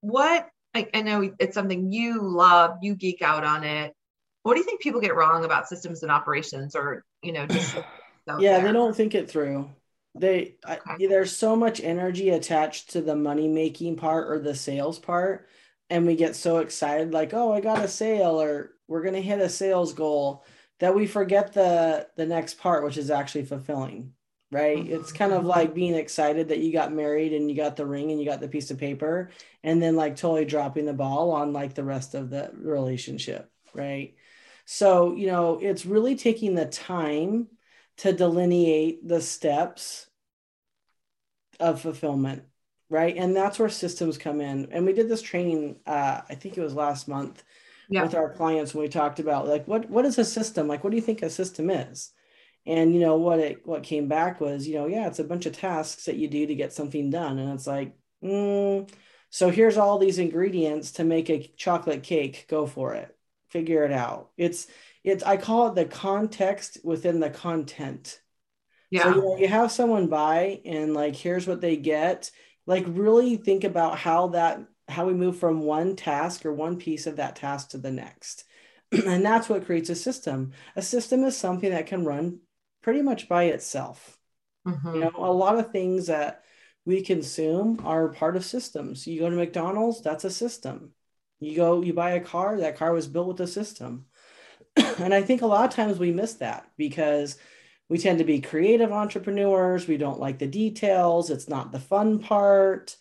What 0.02 0.50
I, 0.74 0.88
I 0.94 1.02
know 1.02 1.32
it's 1.40 1.54
something 1.54 1.92
you 1.92 2.22
love, 2.22 2.78
you 2.82 2.96
geek 2.96 3.22
out 3.22 3.44
on 3.44 3.64
it. 3.64 3.94
What 4.42 4.56
do 4.56 4.60
you 4.60 4.66
think 4.66 4.82
people 4.82 5.02
get 5.02 5.16
wrong 5.16 5.46
about 5.46 5.70
systems 5.70 6.04
and 6.04 6.12
operations 6.12 6.76
or, 6.76 7.06
you 7.22 7.32
know, 7.32 7.46
just 7.46 7.76
yeah, 8.40 8.58
there? 8.58 8.64
they 8.64 8.74
don't 8.74 8.96
think 8.96 9.14
it 9.14 9.30
through. 9.30 9.70
They. 10.16 10.56
I, 10.66 10.80
there's 11.00 11.36
so 11.36 11.56
much 11.56 11.80
energy 11.80 12.30
attached 12.30 12.92
to 12.92 13.02
the 13.02 13.16
money 13.16 13.48
making 13.48 13.96
part 13.96 14.30
or 14.30 14.40
the 14.40 14.56
sales 14.56 15.00
part 15.00 15.48
and 15.94 16.08
we 16.08 16.16
get 16.16 16.36
so 16.36 16.58
excited 16.58 17.14
like, 17.14 17.34
"Oh, 17.34 17.54
I 17.54 17.62
got 17.62 17.86
a 17.86 17.88
sale 17.88 18.42
or 18.42 18.72
we're 18.88 19.04
going 19.04 19.14
to 19.16 19.22
hit 19.22 19.40
a 19.40 19.50
sales 19.50 19.94
goal." 19.94 20.44
that 20.84 20.94
we 20.94 21.08
forget 21.08 21.54
the 21.54 22.08
the 22.18 22.26
next 22.26 22.60
part 22.60 22.84
which 22.84 22.98
is 22.98 23.10
actually 23.10 23.46
fulfilling 23.46 24.12
right 24.52 24.78
mm-hmm. 24.78 24.94
it's 24.94 25.14
kind 25.14 25.32
of 25.32 25.46
like 25.46 25.74
being 25.74 25.96
excited 25.96 26.50
that 26.50 26.60
you 26.60 26.74
got 26.74 26.92
married 26.92 27.32
and 27.32 27.50
you 27.50 27.56
got 27.56 27.78
the 27.78 27.86
ring 27.86 28.12
and 28.12 28.20
you 28.20 28.26
got 28.26 28.42
the 28.42 28.50
piece 28.50 28.70
of 28.70 28.78
paper 28.78 29.30
and 29.64 29.82
then 29.82 29.96
like 29.96 30.18
totally 30.18 30.44
dropping 30.44 30.86
the 30.86 30.94
ball 30.94 31.32
on 31.32 31.54
like 31.54 31.74
the 31.74 31.84
rest 31.84 32.16
of 32.16 32.30
the 32.30 32.52
relationship 32.56 33.50
right 33.74 34.16
so 34.66 35.16
you 35.16 35.28
know 35.28 35.58
it's 35.62 35.86
really 35.86 36.16
taking 36.16 36.54
the 36.54 36.66
time 36.66 37.48
to 37.96 38.12
delineate 38.12 39.08
the 39.08 39.22
steps 39.22 40.08
of 41.62 41.80
fulfillment 41.80 42.44
right? 42.94 43.18
And 43.18 43.36
that's 43.36 43.58
where 43.58 43.70
systems 43.70 44.18
come 44.20 44.40
in. 44.40 44.68
And 44.72 44.86
we 44.86 44.94
did 44.94 45.10
this 45.10 45.22
training 45.22 45.78
uh, 45.86 46.22
i 46.30 46.36
think 46.36 46.58
it 46.58 46.62
was 46.62 46.76
last 46.76 47.08
month 47.08 47.44
yeah. 47.90 48.04
with 48.04 48.16
our 48.16 48.30
clients 48.30 48.74
when 48.74 48.84
we 48.84 48.90
talked 48.90 49.20
about 49.20 49.48
like 49.48 49.68
what 49.68 49.90
what 49.90 50.06
is 50.06 50.18
a 50.20 50.26
system? 50.26 50.68
Like 50.68 50.84
what 50.84 50.92
do 50.92 50.96
you 50.96 51.02
think 51.02 51.22
a 51.22 51.30
system 51.30 51.70
is? 51.70 52.12
And 52.66 52.94
you 52.94 53.00
know 53.02 53.18
what 53.18 53.40
it 53.40 53.66
what 53.66 53.84
came 53.84 54.08
back 54.08 54.40
was 54.40 54.68
you 54.68 54.76
know 54.76 54.86
yeah 54.86 55.08
it's 55.08 55.20
a 55.20 55.24
bunch 55.24 55.46
of 55.46 55.58
tasks 55.58 56.06
that 56.06 56.16
you 56.16 56.28
do 56.28 56.46
to 56.48 56.56
get 56.56 56.72
something 56.72 57.10
done. 57.10 57.40
And 57.40 57.52
it's 57.54 57.68
like 57.68 57.96
mm, 58.24 58.90
so 59.32 59.50
here's 59.50 59.78
all 59.78 59.98
these 59.98 60.20
ingredients 60.20 60.92
to 60.94 61.04
make 61.04 61.30
a 61.30 61.52
chocolate 61.58 62.04
cake. 62.04 62.46
Go 62.48 62.68
for 62.68 62.94
it. 62.94 63.16
Figure 63.50 63.84
it 63.84 63.92
out. 63.92 64.30
It's 64.38 64.68
it's 65.04 65.24
i 65.24 65.36
call 65.36 65.70
it 65.70 65.76
the 65.76 65.86
context 65.86 66.78
within 66.84 67.20
the 67.20 67.32
content. 67.32 68.20
Yeah. 68.92 69.04
so 69.04 69.10
you, 69.10 69.16
know, 69.16 69.38
you 69.38 69.48
have 69.48 69.72
someone 69.72 70.08
buy 70.08 70.62
and 70.66 70.94
like 70.94 71.16
here's 71.16 71.48
what 71.48 71.62
they 71.62 71.78
get 71.78 72.30
like 72.66 72.86
really 72.88 73.38
think 73.38 73.64
about 73.64 73.98
how 73.98 74.28
that 74.30 74.62
how 74.88 75.06
we 75.06 75.14
move 75.14 75.38
from 75.38 75.62
one 75.62 75.96
task 75.96 76.46
or 76.46 76.54
one 76.54 76.78
piece 76.78 77.08
of 77.08 77.16
that 77.16 77.36
task 77.36 77.70
to 77.70 77.78
the 77.78 77.92
next. 77.92 78.44
and 78.92 79.26
that's 79.26 79.50
what 79.50 79.66
creates 79.66 79.90
a 79.90 79.96
system. 79.96 80.52
A 80.76 80.82
system 80.82 81.24
is 81.24 81.38
something 81.38 81.72
that 81.72 81.88
can 81.88 82.06
run 82.06 82.40
pretty 82.82 83.02
much 83.02 83.30
by 83.30 83.46
itself. 83.46 84.18
Mm-hmm. 84.68 84.96
You 84.96 85.00
know, 85.02 85.12
a 85.16 85.32
lot 85.32 85.58
of 85.58 85.72
things 85.72 86.08
that 86.08 86.44
we 86.86 87.02
consume 87.02 87.82
are 87.86 88.10
part 88.10 88.36
of 88.36 88.46
systems. 88.46 89.08
You 89.08 89.20
go 89.20 89.30
to 89.30 89.36
McDonald's, 89.36 90.02
that's 90.02 90.26
a 90.26 90.30
system. 90.30 90.92
You 91.40 91.56
go, 91.56 91.82
you 91.82 91.94
buy 91.94 92.12
a 92.12 92.20
car, 92.20 92.58
that 92.58 92.78
car 92.78 92.94
was 92.94 93.08
built 93.08 93.28
with 93.28 93.42
a 93.42 93.48
system. 93.48 94.06
and 94.76 95.14
I 95.14 95.22
think 95.22 95.42
a 95.42 95.48
lot 95.48 95.66
of 95.66 95.76
times 95.76 95.98
we 95.98 96.12
miss 96.12 96.36
that 96.36 96.70
because 96.78 97.38
we 97.90 97.98
tend 97.98 98.20
to 98.20 98.24
be 98.24 98.42
creative 98.42 98.92
entrepreneurs. 98.92 99.88
We 99.88 99.98
don't 99.98 100.20
like 100.20 100.40
the 100.40 100.48
details. 100.48 101.30
It's 101.30 101.50
not 101.50 101.72
the 101.72 101.80
fun 101.80 102.20
part. 102.20 102.96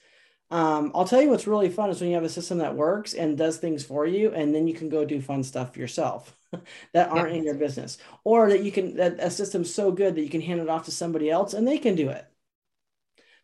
Um, 0.51 0.93
I'll 0.95 1.07
tell 1.07 1.23
you 1.23 1.31
what's 1.31 1.47
really 1.47 1.71
fun 1.71 1.89
is 1.89 2.01
when 2.01 2.11
you 2.11 2.15
have 2.17 2.25
a 2.25 2.29
system 2.29 2.59
that 2.59 2.77
works 2.77 3.15
and 3.15 3.39
does 3.39 3.57
things 3.57 3.85
for 3.85 4.07
you, 4.07 4.33
and 4.33 4.55
then 4.55 4.69
you 4.69 4.75
can 4.75 4.91
go 4.91 5.05
do 5.05 5.21
fun 5.23 5.43
stuff 5.43 5.79
yourself 5.79 6.37
that 6.93 7.09
aren't 7.09 7.33
yeah. 7.33 7.39
in 7.39 7.45
your 7.45 7.55
business, 7.55 7.97
or 8.25 8.51
that 8.51 8.63
you 8.63 8.71
can 8.71 8.97
that 8.97 9.19
a 9.19 9.31
system's 9.31 9.73
so 9.73 9.91
good 9.91 10.15
that 10.15 10.23
you 10.23 10.29
can 10.29 10.43
hand 10.43 10.61
it 10.61 10.69
off 10.69 10.85
to 10.85 10.91
somebody 10.91 11.31
else 11.31 11.55
and 11.55 11.67
they 11.67 11.79
can 11.79 11.95
do 11.95 12.11
it. 12.11 12.27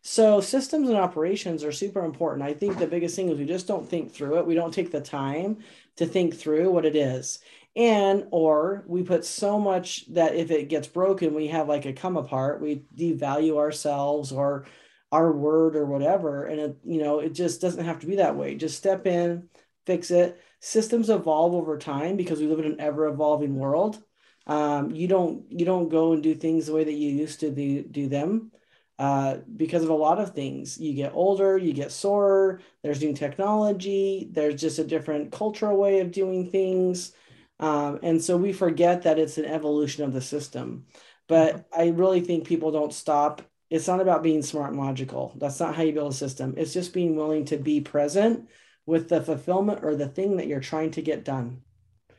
So 0.01 0.39
systems 0.39 0.87
and 0.87 0.97
operations 0.97 1.63
are 1.63 1.71
super 1.71 2.05
important. 2.05 2.43
I 2.47 2.53
think 2.53 2.77
the 2.77 2.87
biggest 2.87 3.15
thing 3.15 3.29
is 3.29 3.37
we 3.37 3.45
just 3.45 3.67
don't 3.67 3.89
think 3.89 4.11
through 4.13 4.37
it. 4.37 4.45
We 4.45 4.55
don't 4.55 4.73
take 4.73 4.91
the 4.91 5.01
time 5.01 5.57
to 5.97 6.05
think 6.05 6.35
through 6.35 6.71
what 6.71 6.85
it 6.85 6.95
is. 6.95 7.39
And 7.75 8.27
or 8.31 8.83
we 8.87 9.03
put 9.03 9.25
so 9.25 9.59
much 9.59 10.11
that 10.13 10.35
if 10.35 10.51
it 10.51 10.69
gets 10.69 10.87
broken, 10.87 11.33
we 11.33 11.47
have 11.47 11.69
like 11.69 11.85
a 11.85 11.93
come 11.93 12.17
apart, 12.17 12.61
we 12.61 12.83
devalue 12.95 13.57
ourselves 13.57 14.31
or 14.31 14.65
our 15.11 15.31
word 15.31 15.75
or 15.75 15.85
whatever. 15.85 16.45
And 16.45 16.59
it 16.59 16.77
you 16.83 17.01
know 17.01 17.19
it 17.19 17.33
just 17.33 17.61
doesn't 17.61 17.85
have 17.85 17.99
to 17.99 18.07
be 18.07 18.17
that 18.17 18.35
way. 18.35 18.55
Just 18.55 18.77
step 18.77 19.07
in 19.07 19.49
fix 19.85 20.11
it. 20.11 20.39
Systems 20.59 21.09
evolve 21.09 21.53
over 21.55 21.77
time 21.77 22.15
because 22.15 22.39
we 22.39 22.47
live 22.47 22.59
in 22.59 22.65
an 22.65 22.79
ever 22.79 23.07
evolving 23.07 23.55
world. 23.55 24.03
Um, 24.45 24.91
you 24.91 25.07
don't 25.07 25.45
you 25.49 25.65
don't 25.65 25.89
go 25.89 26.13
and 26.13 26.21
do 26.21 26.35
things 26.35 26.67
the 26.67 26.73
way 26.73 26.83
that 26.83 26.93
you 26.93 27.09
used 27.11 27.39
to 27.41 27.51
do, 27.51 27.83
do 27.83 28.07
them. 28.07 28.51
Uh, 28.99 29.37
because 29.55 29.81
of 29.83 29.89
a 29.89 29.93
lot 29.93 30.19
of 30.19 30.35
things. 30.35 30.77
You 30.77 30.93
get 30.93 31.13
older 31.15 31.57
you 31.57 31.73
get 31.73 31.91
sore 31.91 32.59
there's 32.83 33.01
new 33.01 33.13
technology 33.13 34.29
there's 34.31 34.59
just 34.59 34.77
a 34.77 34.83
different 34.83 35.31
cultural 35.31 35.77
way 35.77 36.01
of 36.01 36.11
doing 36.11 36.51
things 36.51 37.13
um, 37.59 37.99
and 38.03 38.23
so 38.23 38.37
we 38.37 38.53
forget 38.53 39.03
that 39.03 39.19
it's 39.19 39.37
an 39.37 39.45
evolution 39.45 40.03
of 40.03 40.13
the 40.13 40.21
system 40.21 40.85
but 41.27 41.65
i 41.75 41.87
really 41.87 42.21
think 42.21 42.45
people 42.45 42.71
don't 42.71 42.93
stop 42.93 43.41
it's 43.69 43.87
not 43.87 44.01
about 44.01 44.23
being 44.23 44.41
smart 44.41 44.71
and 44.71 44.79
logical. 44.79 45.33
That's 45.37 45.59
not 45.59 45.75
how 45.75 45.83
you 45.83 45.93
build 45.93 46.11
a 46.11 46.15
system. 46.15 46.55
It's 46.57 46.73
just 46.73 46.93
being 46.93 47.15
willing 47.15 47.45
to 47.45 47.57
be 47.57 47.81
present 47.81 48.49
with 48.85 49.09
the 49.09 49.21
fulfillment 49.21 49.83
or 49.83 49.95
the 49.95 50.07
thing 50.07 50.37
that 50.37 50.47
you're 50.47 50.59
trying 50.59 50.91
to 50.91 51.01
get 51.01 51.23
done 51.23 51.61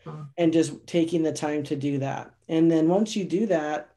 uh-huh. 0.06 0.24
and 0.38 0.52
just 0.52 0.86
taking 0.86 1.22
the 1.24 1.32
time 1.32 1.64
to 1.64 1.76
do 1.76 1.98
that. 1.98 2.32
And 2.48 2.70
then 2.70 2.88
once 2.88 3.16
you 3.16 3.24
do 3.24 3.46
that, 3.46 3.90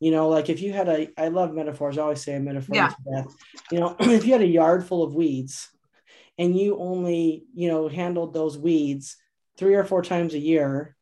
you 0.00 0.10
know, 0.10 0.28
like 0.28 0.48
if 0.48 0.60
you 0.60 0.72
had 0.72 0.88
a, 0.88 1.08
I 1.16 1.28
love 1.28 1.54
metaphors. 1.54 1.98
I 1.98 2.02
always 2.02 2.22
say 2.22 2.34
a 2.34 2.40
metaphor 2.40 2.74
yeah. 2.74 2.92
death. 3.12 3.34
You 3.70 3.80
know, 3.80 3.96
if 4.00 4.24
you 4.24 4.32
had 4.32 4.42
a 4.42 4.46
yard 4.46 4.84
full 4.84 5.04
of 5.04 5.14
weeds 5.14 5.70
and 6.36 6.58
you 6.58 6.78
only, 6.78 7.44
you 7.54 7.68
know, 7.68 7.88
handled 7.88 8.34
those 8.34 8.58
weeds 8.58 9.16
three 9.58 9.74
or 9.74 9.84
four 9.84 10.02
times 10.02 10.34
a 10.34 10.38
year, 10.38 10.96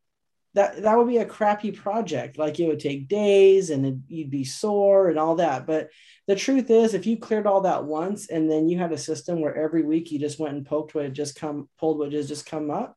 that 0.55 0.83
that 0.83 0.97
would 0.97 1.09
be 1.09 1.19
a 1.19 1.27
crappy 1.27 1.71
project. 1.71 2.39
Like 2.39 2.59
it 2.59 2.67
would 2.67 2.81
take 2.81 3.09
days 3.09 3.71
and 3.71 3.87
it, 3.87 3.95
you'd 4.09 4.31
be 4.31 4.45
sore 4.45 5.09
and 5.09 5.19
all 5.19 5.37
that. 5.37 5.67
But 5.67 5.91
the 6.27 6.35
truth 6.35 6.71
is 6.71 6.95
if 6.95 7.07
you 7.07 7.19
cleared 7.19 7.47
all 7.47 7.61
that 7.63 7.85
once 7.85 8.31
and 8.31 8.51
then 8.51 8.69
you 8.69 8.79
had 8.79 8.93
a 8.93 8.99
system 8.99 9.41
where 9.41 9.55
every 9.55 9.83
week 9.83 10.11
you 10.11 10.19
just 10.19 10.39
went 10.39 10.55
and 10.55 10.67
poked 10.67 10.95
what 10.95 11.05
had 11.05 11.15
just 11.15 11.39
come 11.39 11.69
pulled 11.79 11.99
what 11.99 12.13
had 12.13 12.27
just 12.27 12.47
come 12.47 12.71
up 12.71 12.97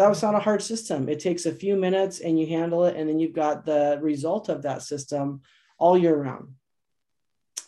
that 0.00 0.08
was 0.08 0.22
not 0.22 0.34
a 0.34 0.40
hard 0.40 0.62
system. 0.62 1.10
It 1.10 1.20
takes 1.20 1.44
a 1.44 1.52
few 1.52 1.76
minutes 1.76 2.20
and 2.20 2.40
you 2.40 2.46
handle 2.46 2.86
it 2.86 2.96
and 2.96 3.06
then 3.06 3.18
you've 3.18 3.34
got 3.34 3.66
the 3.66 3.98
result 4.00 4.48
of 4.48 4.62
that 4.62 4.80
system 4.82 5.42
all 5.76 5.98
year 5.98 6.16
round. 6.16 6.54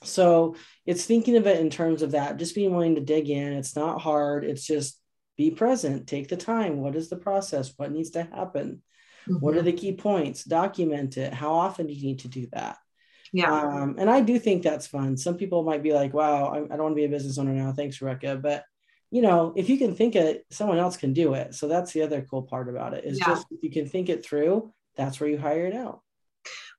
So 0.02 0.56
it's 0.86 1.04
thinking 1.04 1.36
of 1.36 1.46
it 1.46 1.60
in 1.60 1.68
terms 1.68 2.00
of 2.00 2.12
that 2.12 2.38
just 2.38 2.54
being 2.54 2.72
willing 2.72 2.94
to 2.94 3.02
dig 3.02 3.28
in. 3.28 3.52
It's 3.52 3.76
not 3.76 4.00
hard. 4.00 4.44
It's 4.44 4.66
just 4.66 4.98
be 5.36 5.50
present 5.50 6.06
take 6.06 6.28
the 6.28 6.36
time 6.36 6.78
what 6.78 6.94
is 6.94 7.08
the 7.08 7.16
process 7.16 7.72
what 7.76 7.90
needs 7.90 8.10
to 8.10 8.22
happen 8.22 8.82
Mm-hmm. 9.28 9.36
What 9.36 9.54
are 9.54 9.58
mm-hmm. 9.58 9.66
the 9.66 9.72
key 9.72 9.92
points? 9.92 10.44
Document 10.44 11.16
it. 11.16 11.32
How 11.32 11.54
often 11.54 11.86
do 11.86 11.92
you 11.92 12.06
need 12.06 12.20
to 12.20 12.28
do 12.28 12.46
that? 12.52 12.78
Yeah. 13.32 13.52
Um, 13.52 13.96
and 13.98 14.10
I 14.10 14.20
do 14.20 14.38
think 14.38 14.62
that's 14.62 14.86
fun. 14.86 15.16
Some 15.16 15.36
people 15.36 15.62
might 15.62 15.82
be 15.82 15.92
like, 15.92 16.12
wow, 16.12 16.46
I, 16.46 16.56
I 16.58 16.76
don't 16.76 16.82
want 16.82 16.92
to 16.92 16.96
be 16.96 17.04
a 17.04 17.08
business 17.08 17.38
owner 17.38 17.52
now. 17.52 17.72
Thanks, 17.72 18.00
Rebecca. 18.00 18.36
But 18.36 18.64
you 19.10 19.22
know, 19.22 19.52
if 19.56 19.68
you 19.68 19.76
can 19.76 19.94
think 19.94 20.16
it, 20.16 20.46
someone 20.50 20.78
else 20.78 20.96
can 20.96 21.12
do 21.12 21.34
it. 21.34 21.54
So 21.54 21.68
that's 21.68 21.92
the 21.92 22.02
other 22.02 22.22
cool 22.22 22.42
part 22.42 22.68
about 22.68 22.94
it 22.94 23.04
is 23.04 23.18
yeah. 23.18 23.26
just 23.26 23.46
if 23.50 23.62
you 23.62 23.70
can 23.70 23.86
think 23.86 24.08
it 24.08 24.24
through, 24.24 24.72
that's 24.96 25.20
where 25.20 25.28
you 25.28 25.38
hire 25.38 25.66
it 25.66 25.74
out. 25.74 26.00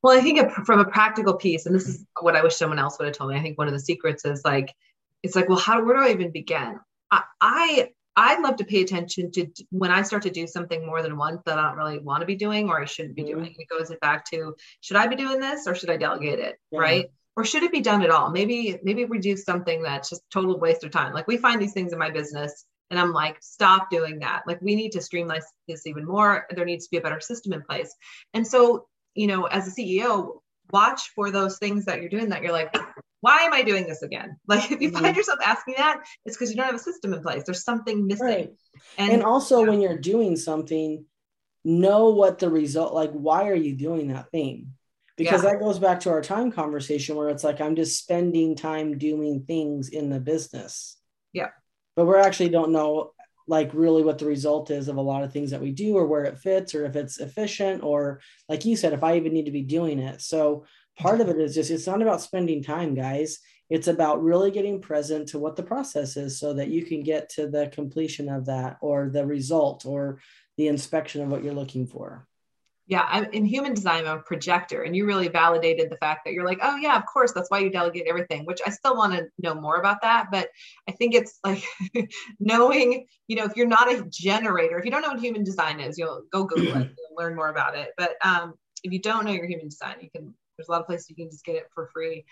Well, 0.01 0.17
I 0.17 0.21
think 0.21 0.51
from 0.65 0.79
a 0.79 0.85
practical 0.85 1.35
piece, 1.35 1.65
and 1.65 1.75
this 1.75 1.87
is 1.87 2.05
what 2.19 2.35
I 2.35 2.43
wish 2.43 2.55
someone 2.55 2.79
else 2.79 2.97
would 2.97 3.07
have 3.07 3.15
told 3.15 3.29
me. 3.29 3.37
I 3.37 3.41
think 3.41 3.57
one 3.57 3.67
of 3.67 3.73
the 3.73 3.79
secrets 3.79 4.25
is 4.25 4.41
like, 4.43 4.73
it's 5.21 5.35
like, 5.35 5.47
well, 5.47 5.59
how 5.59 5.83
where 5.83 5.95
do 5.95 6.03
I 6.03 6.11
even 6.11 6.31
begin? 6.31 6.79
I, 7.11 7.21
I 7.39 7.89
I'd 8.15 8.41
love 8.41 8.57
to 8.57 8.65
pay 8.65 8.81
attention 8.81 9.31
to 9.31 9.47
when 9.71 9.91
I 9.91 10.03
start 10.03 10.23
to 10.23 10.29
do 10.29 10.45
something 10.45 10.85
more 10.85 11.01
than 11.01 11.17
once 11.17 11.41
that 11.45 11.57
I 11.57 11.67
don't 11.67 11.77
really 11.77 11.99
want 11.99 12.21
to 12.21 12.27
be 12.27 12.35
doing 12.35 12.69
or 12.69 12.81
I 12.81 12.85
shouldn't 12.85 13.15
be 13.15 13.23
mm-hmm. 13.23 13.39
doing. 13.39 13.55
It 13.57 13.67
goes 13.69 13.91
back 14.01 14.25
to 14.31 14.55
should 14.81 14.97
I 14.97 15.07
be 15.07 15.15
doing 15.15 15.39
this 15.39 15.67
or 15.67 15.75
should 15.75 15.89
I 15.89 15.97
delegate 15.97 16.39
it? 16.39 16.59
Yeah. 16.71 16.79
Right. 16.79 17.05
Or 17.35 17.43
should 17.43 17.63
it 17.63 17.71
be 17.71 17.81
done 17.81 18.03
at 18.03 18.11
all? 18.11 18.29
Maybe, 18.29 18.77
maybe 18.83 19.05
we 19.05 19.17
do 19.17 19.35
something 19.35 19.81
that's 19.81 20.11
just 20.11 20.21
total 20.31 20.59
waste 20.59 20.83
of 20.83 20.91
time. 20.91 21.13
Like 21.13 21.27
we 21.27 21.37
find 21.37 21.59
these 21.59 21.73
things 21.73 21.91
in 21.91 21.97
my 21.97 22.11
business 22.11 22.65
and 22.91 22.99
I'm 22.99 23.11
like, 23.11 23.37
stop 23.41 23.89
doing 23.89 24.19
that. 24.19 24.43
Like 24.45 24.61
we 24.61 24.75
need 24.75 24.91
to 24.91 25.01
streamline 25.01 25.41
this 25.67 25.87
even 25.87 26.05
more. 26.05 26.45
There 26.51 26.65
needs 26.65 26.85
to 26.85 26.91
be 26.91 26.97
a 26.97 27.01
better 27.01 27.19
system 27.19 27.53
in 27.53 27.63
place. 27.63 27.95
And 28.35 28.45
so, 28.45 28.85
you 29.15 29.25
know, 29.25 29.45
as 29.45 29.67
a 29.67 29.71
CEO, 29.71 30.41
watch 30.71 31.09
for 31.15 31.31
those 31.31 31.57
things 31.57 31.85
that 31.85 32.01
you're 32.01 32.09
doing 32.09 32.29
that 32.29 32.43
you're 32.43 32.51
like, 32.51 32.75
why 33.23 33.43
am 33.43 33.53
I 33.53 33.61
doing 33.61 33.87
this 33.87 34.01
again? 34.01 34.37
Like 34.47 34.69
if 34.69 34.81
you 34.81 34.91
mm-hmm. 34.91 35.01
find 35.01 35.15
yourself 35.15 35.39
asking 35.43 35.75
that, 35.77 36.03
it's 36.25 36.35
because 36.35 36.49
you 36.49 36.57
don't 36.57 36.65
have 36.65 36.75
a 36.75 36.79
system 36.79 37.13
in 37.13 37.21
place. 37.21 37.43
There's 37.45 37.63
something 37.63 38.05
missing. 38.05 38.25
Right. 38.25 38.53
And, 38.97 39.13
and 39.13 39.23
also 39.23 39.65
when 39.65 39.79
you're 39.79 39.97
doing 39.97 40.35
something, 40.35 41.05
know 41.63 42.09
what 42.09 42.39
the 42.39 42.49
result 42.49 42.93
like 42.93 43.11
why 43.13 43.47
are 43.47 43.55
you 43.55 43.75
doing 43.75 44.09
that 44.09 44.29
thing? 44.31 44.73
Because 45.15 45.41
yeah. 45.41 45.51
that 45.51 45.61
goes 45.61 45.79
back 45.79 46.01
to 46.01 46.09
our 46.09 46.21
time 46.21 46.51
conversation 46.51 47.15
where 47.15 47.29
it's 47.29 47.45
like 47.45 47.61
I'm 47.61 47.77
just 47.77 47.97
spending 47.97 48.57
time 48.57 48.97
doing 48.97 49.45
things 49.47 49.87
in 49.87 50.09
the 50.09 50.19
business. 50.19 50.97
Yeah. 51.31 51.51
But 51.95 52.05
we 52.05 52.15
actually 52.17 52.49
don't 52.49 52.73
know 52.73 53.11
like 53.47 53.71
really 53.73 54.03
what 54.03 54.17
the 54.17 54.25
result 54.25 54.69
is 54.69 54.89
of 54.89 54.97
a 54.97 55.01
lot 55.01 55.23
of 55.23 55.31
things 55.31 55.51
that 55.51 55.61
we 55.61 55.71
do 55.71 55.95
or 55.95 56.07
where 56.07 56.25
it 56.25 56.39
fits 56.39 56.75
or 56.75 56.85
if 56.85 56.97
it's 56.97 57.19
efficient 57.19 57.83
or 57.83 58.19
like 58.47 58.63
you 58.63 58.77
said 58.77 58.93
if 58.93 59.03
i 59.03 59.17
even 59.17 59.33
need 59.33 59.45
to 59.45 59.51
be 59.51 59.63
doing 59.63 59.99
it 59.99 60.21
so 60.21 60.65
part 60.97 61.21
of 61.21 61.29
it 61.29 61.39
is 61.39 61.55
just 61.55 61.71
it's 61.71 61.87
not 61.87 62.01
about 62.01 62.21
spending 62.21 62.63
time 62.63 62.93
guys. 62.93 63.39
It's 63.69 63.87
about 63.87 64.21
really 64.21 64.51
getting 64.51 64.81
present 64.81 65.29
to 65.29 65.39
what 65.39 65.55
the 65.55 65.63
process 65.63 66.17
is 66.17 66.39
so 66.39 66.53
that 66.53 66.69
you 66.69 66.85
can 66.85 67.01
get 67.01 67.29
to 67.29 67.47
the 67.47 67.69
completion 67.73 68.29
of 68.29 68.45
that 68.45 68.77
or 68.81 69.09
the 69.09 69.25
result 69.25 69.85
or 69.85 70.19
the 70.57 70.67
inspection 70.67 71.21
of 71.21 71.29
what 71.29 71.43
you're 71.43 71.53
looking 71.53 71.87
for. 71.87 72.27
Yeah 72.85 73.07
I'm, 73.09 73.25
in 73.31 73.45
human 73.45 73.73
design 73.73 74.05
i'm 74.05 74.19
a 74.19 74.21
projector 74.21 74.83
and 74.83 74.93
you 74.93 75.05
really 75.05 75.29
validated 75.29 75.89
the 75.89 75.95
fact 75.95 76.25
that 76.25 76.33
you're 76.33 76.45
like 76.45 76.59
oh 76.61 76.75
yeah 76.75 76.97
of 76.97 77.05
course 77.05 77.31
that's 77.31 77.49
why 77.49 77.59
you 77.59 77.69
delegate 77.69 78.07
everything 78.09 78.43
which 78.43 78.59
i 78.67 78.69
still 78.69 78.97
want 78.97 79.13
to 79.13 79.25
know 79.39 79.55
more 79.55 79.77
about 79.77 80.01
that 80.01 80.27
but 80.31 80.49
i 80.89 80.91
think 80.91 81.15
it's 81.15 81.39
like 81.45 81.63
knowing 82.41 83.05
you 83.29 83.37
know 83.37 83.45
if 83.45 83.55
you're 83.55 83.67
not 83.67 83.89
a 83.89 84.05
generator 84.09 84.77
if 84.77 84.83
you 84.83 84.91
don't 84.91 85.01
know 85.01 85.11
what 85.11 85.19
human 85.21 85.45
design 85.45 85.79
is 85.79 85.97
you'll 85.97 86.23
go 86.29 86.43
google 86.43 86.81
it 86.81 86.91
learn 87.17 87.35
more 87.37 87.47
about 87.47 87.77
it 87.77 87.91
but 87.95 88.15
um, 88.25 88.53
if 88.83 88.91
you 88.91 88.99
don't 88.99 89.23
know 89.23 89.31
your 89.31 89.47
human 89.47 89.69
design 89.69 89.95
you 90.01 90.09
can 90.13 90.33
there's 90.57 90.69
a 90.69 90.71
lot 90.71 90.81
of 90.81 90.87
places 90.87 91.09
you 91.09 91.15
can 91.15 91.29
just 91.29 91.45
get 91.45 91.55
it 91.55 91.69
for 91.73 91.87
free 91.93 92.25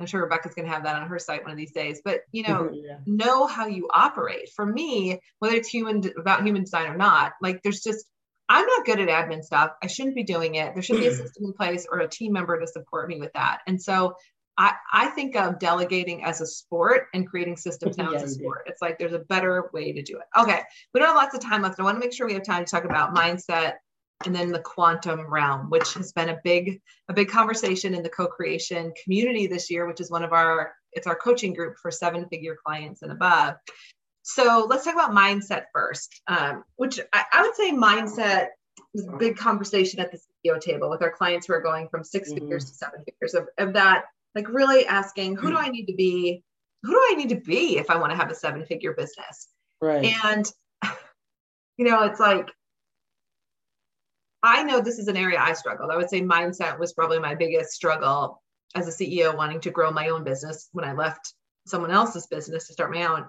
I'm 0.00 0.06
sure 0.06 0.22
Rebecca's 0.22 0.54
going 0.54 0.66
to 0.66 0.72
have 0.72 0.84
that 0.84 0.96
on 0.96 1.08
her 1.08 1.18
site 1.18 1.42
one 1.42 1.50
of 1.50 1.56
these 1.56 1.72
days. 1.72 2.00
But 2.04 2.20
you 2.30 2.44
know, 2.44 2.70
yeah. 2.72 2.98
know 3.06 3.46
how 3.46 3.66
you 3.66 3.88
operate. 3.92 4.50
For 4.54 4.64
me, 4.64 5.20
whether 5.38 5.56
it's 5.56 5.68
human 5.68 6.02
about 6.18 6.44
human 6.44 6.62
design 6.62 6.86
or 6.86 6.96
not, 6.96 7.32
like 7.42 7.62
there's 7.62 7.80
just 7.80 8.06
I'm 8.48 8.66
not 8.66 8.86
good 8.86 9.00
at 9.00 9.08
admin 9.08 9.42
stuff. 9.42 9.72
I 9.82 9.88
shouldn't 9.88 10.14
be 10.14 10.24
doing 10.24 10.54
it. 10.54 10.72
There 10.74 10.82
should 10.82 11.00
be 11.00 11.06
a 11.06 11.14
system 11.14 11.46
in 11.46 11.52
place 11.52 11.86
or 11.90 11.98
a 11.98 12.08
team 12.08 12.32
member 12.32 12.58
to 12.58 12.66
support 12.66 13.08
me 13.08 13.18
with 13.18 13.32
that. 13.34 13.60
And 13.66 13.80
so 13.80 14.14
I, 14.56 14.72
I 14.92 15.08
think 15.08 15.36
of 15.36 15.58
delegating 15.58 16.24
as 16.24 16.40
a 16.40 16.46
sport 16.46 17.08
and 17.12 17.28
creating 17.28 17.56
systems 17.58 17.98
now 17.98 18.12
as 18.12 18.22
a 18.22 18.28
sport. 18.28 18.62
It's 18.66 18.80
like 18.80 18.98
there's 18.98 19.12
a 19.12 19.18
better 19.18 19.70
way 19.74 19.92
to 19.92 20.02
do 20.02 20.18
it. 20.18 20.40
Okay. 20.40 20.62
We 20.94 21.00
don't 21.00 21.08
have 21.08 21.16
lots 21.16 21.34
of 21.34 21.42
time 21.42 21.62
left. 21.62 21.78
I 21.78 21.82
want 21.82 21.96
to 21.96 22.00
make 22.00 22.12
sure 22.14 22.26
we 22.26 22.34
have 22.34 22.44
time 22.44 22.64
to 22.64 22.70
talk 22.70 22.84
about 22.84 23.14
mindset 23.14 23.74
and 24.26 24.34
then 24.34 24.50
the 24.50 24.58
quantum 24.58 25.26
realm, 25.32 25.70
which 25.70 25.94
has 25.94 26.12
been 26.12 26.30
a 26.30 26.40
big, 26.42 26.80
a 27.08 27.14
big 27.14 27.28
conversation 27.28 27.94
in 27.94 28.02
the 28.02 28.08
co-creation 28.08 28.92
community 29.02 29.46
this 29.46 29.70
year, 29.70 29.86
which 29.86 30.00
is 30.00 30.10
one 30.10 30.24
of 30.24 30.32
our, 30.32 30.72
it's 30.92 31.06
our 31.06 31.14
coaching 31.14 31.54
group 31.54 31.76
for 31.80 31.90
seven 31.90 32.26
figure 32.28 32.56
clients 32.64 33.02
and 33.02 33.12
above. 33.12 33.54
So 34.22 34.66
let's 34.68 34.84
talk 34.84 34.94
about 34.94 35.12
mindset 35.12 35.64
first, 35.72 36.20
um, 36.26 36.64
which 36.76 36.98
I, 37.12 37.24
I, 37.32 37.42
would 37.42 37.54
say 37.54 37.72
mindset 37.72 38.48
is 38.92 39.06
a 39.06 39.16
big 39.16 39.36
conversation 39.36 40.00
at 40.00 40.10
the 40.10 40.18
CEO 40.44 40.60
table 40.60 40.90
with 40.90 41.00
our 41.00 41.10
clients 41.10 41.46
who 41.46 41.54
are 41.54 41.62
going 41.62 41.88
from 41.88 42.04
6 42.04 42.28
mm-hmm. 42.28 42.38
figures 42.38 42.64
to 42.66 42.74
seven 42.74 43.04
figures 43.04 43.34
of, 43.34 43.46
of 43.56 43.72
that, 43.74 44.04
like 44.34 44.48
really 44.48 44.84
asking, 44.86 45.36
who 45.36 45.50
do 45.50 45.56
I 45.56 45.68
need 45.68 45.86
to 45.86 45.94
be? 45.94 46.42
Who 46.82 46.92
do 46.92 47.00
I 47.10 47.14
need 47.14 47.30
to 47.30 47.40
be 47.40 47.78
if 47.78 47.88
I 47.90 47.96
want 47.96 48.12
to 48.12 48.16
have 48.16 48.30
a 48.30 48.34
seven 48.34 48.66
figure 48.66 48.92
business? 48.92 49.48
Right. 49.80 50.12
And, 50.24 50.50
you 51.76 51.88
know, 51.88 52.04
it's 52.04 52.20
like, 52.20 52.50
I 54.42 54.62
know 54.62 54.80
this 54.80 54.98
is 54.98 55.08
an 55.08 55.16
area 55.16 55.38
I 55.40 55.52
struggled. 55.52 55.90
I 55.90 55.96
would 55.96 56.10
say 56.10 56.22
mindset 56.22 56.78
was 56.78 56.92
probably 56.92 57.18
my 57.18 57.34
biggest 57.34 57.72
struggle 57.72 58.42
as 58.74 58.86
a 58.86 58.90
CEO 59.04 59.36
wanting 59.36 59.60
to 59.60 59.70
grow 59.70 59.90
my 59.90 60.08
own 60.08 60.24
business 60.24 60.68
when 60.72 60.84
I 60.84 60.92
left 60.92 61.34
someone 61.66 61.90
else's 61.90 62.26
business 62.26 62.66
to 62.66 62.72
start 62.72 62.92
my 62.92 63.04
own. 63.04 63.26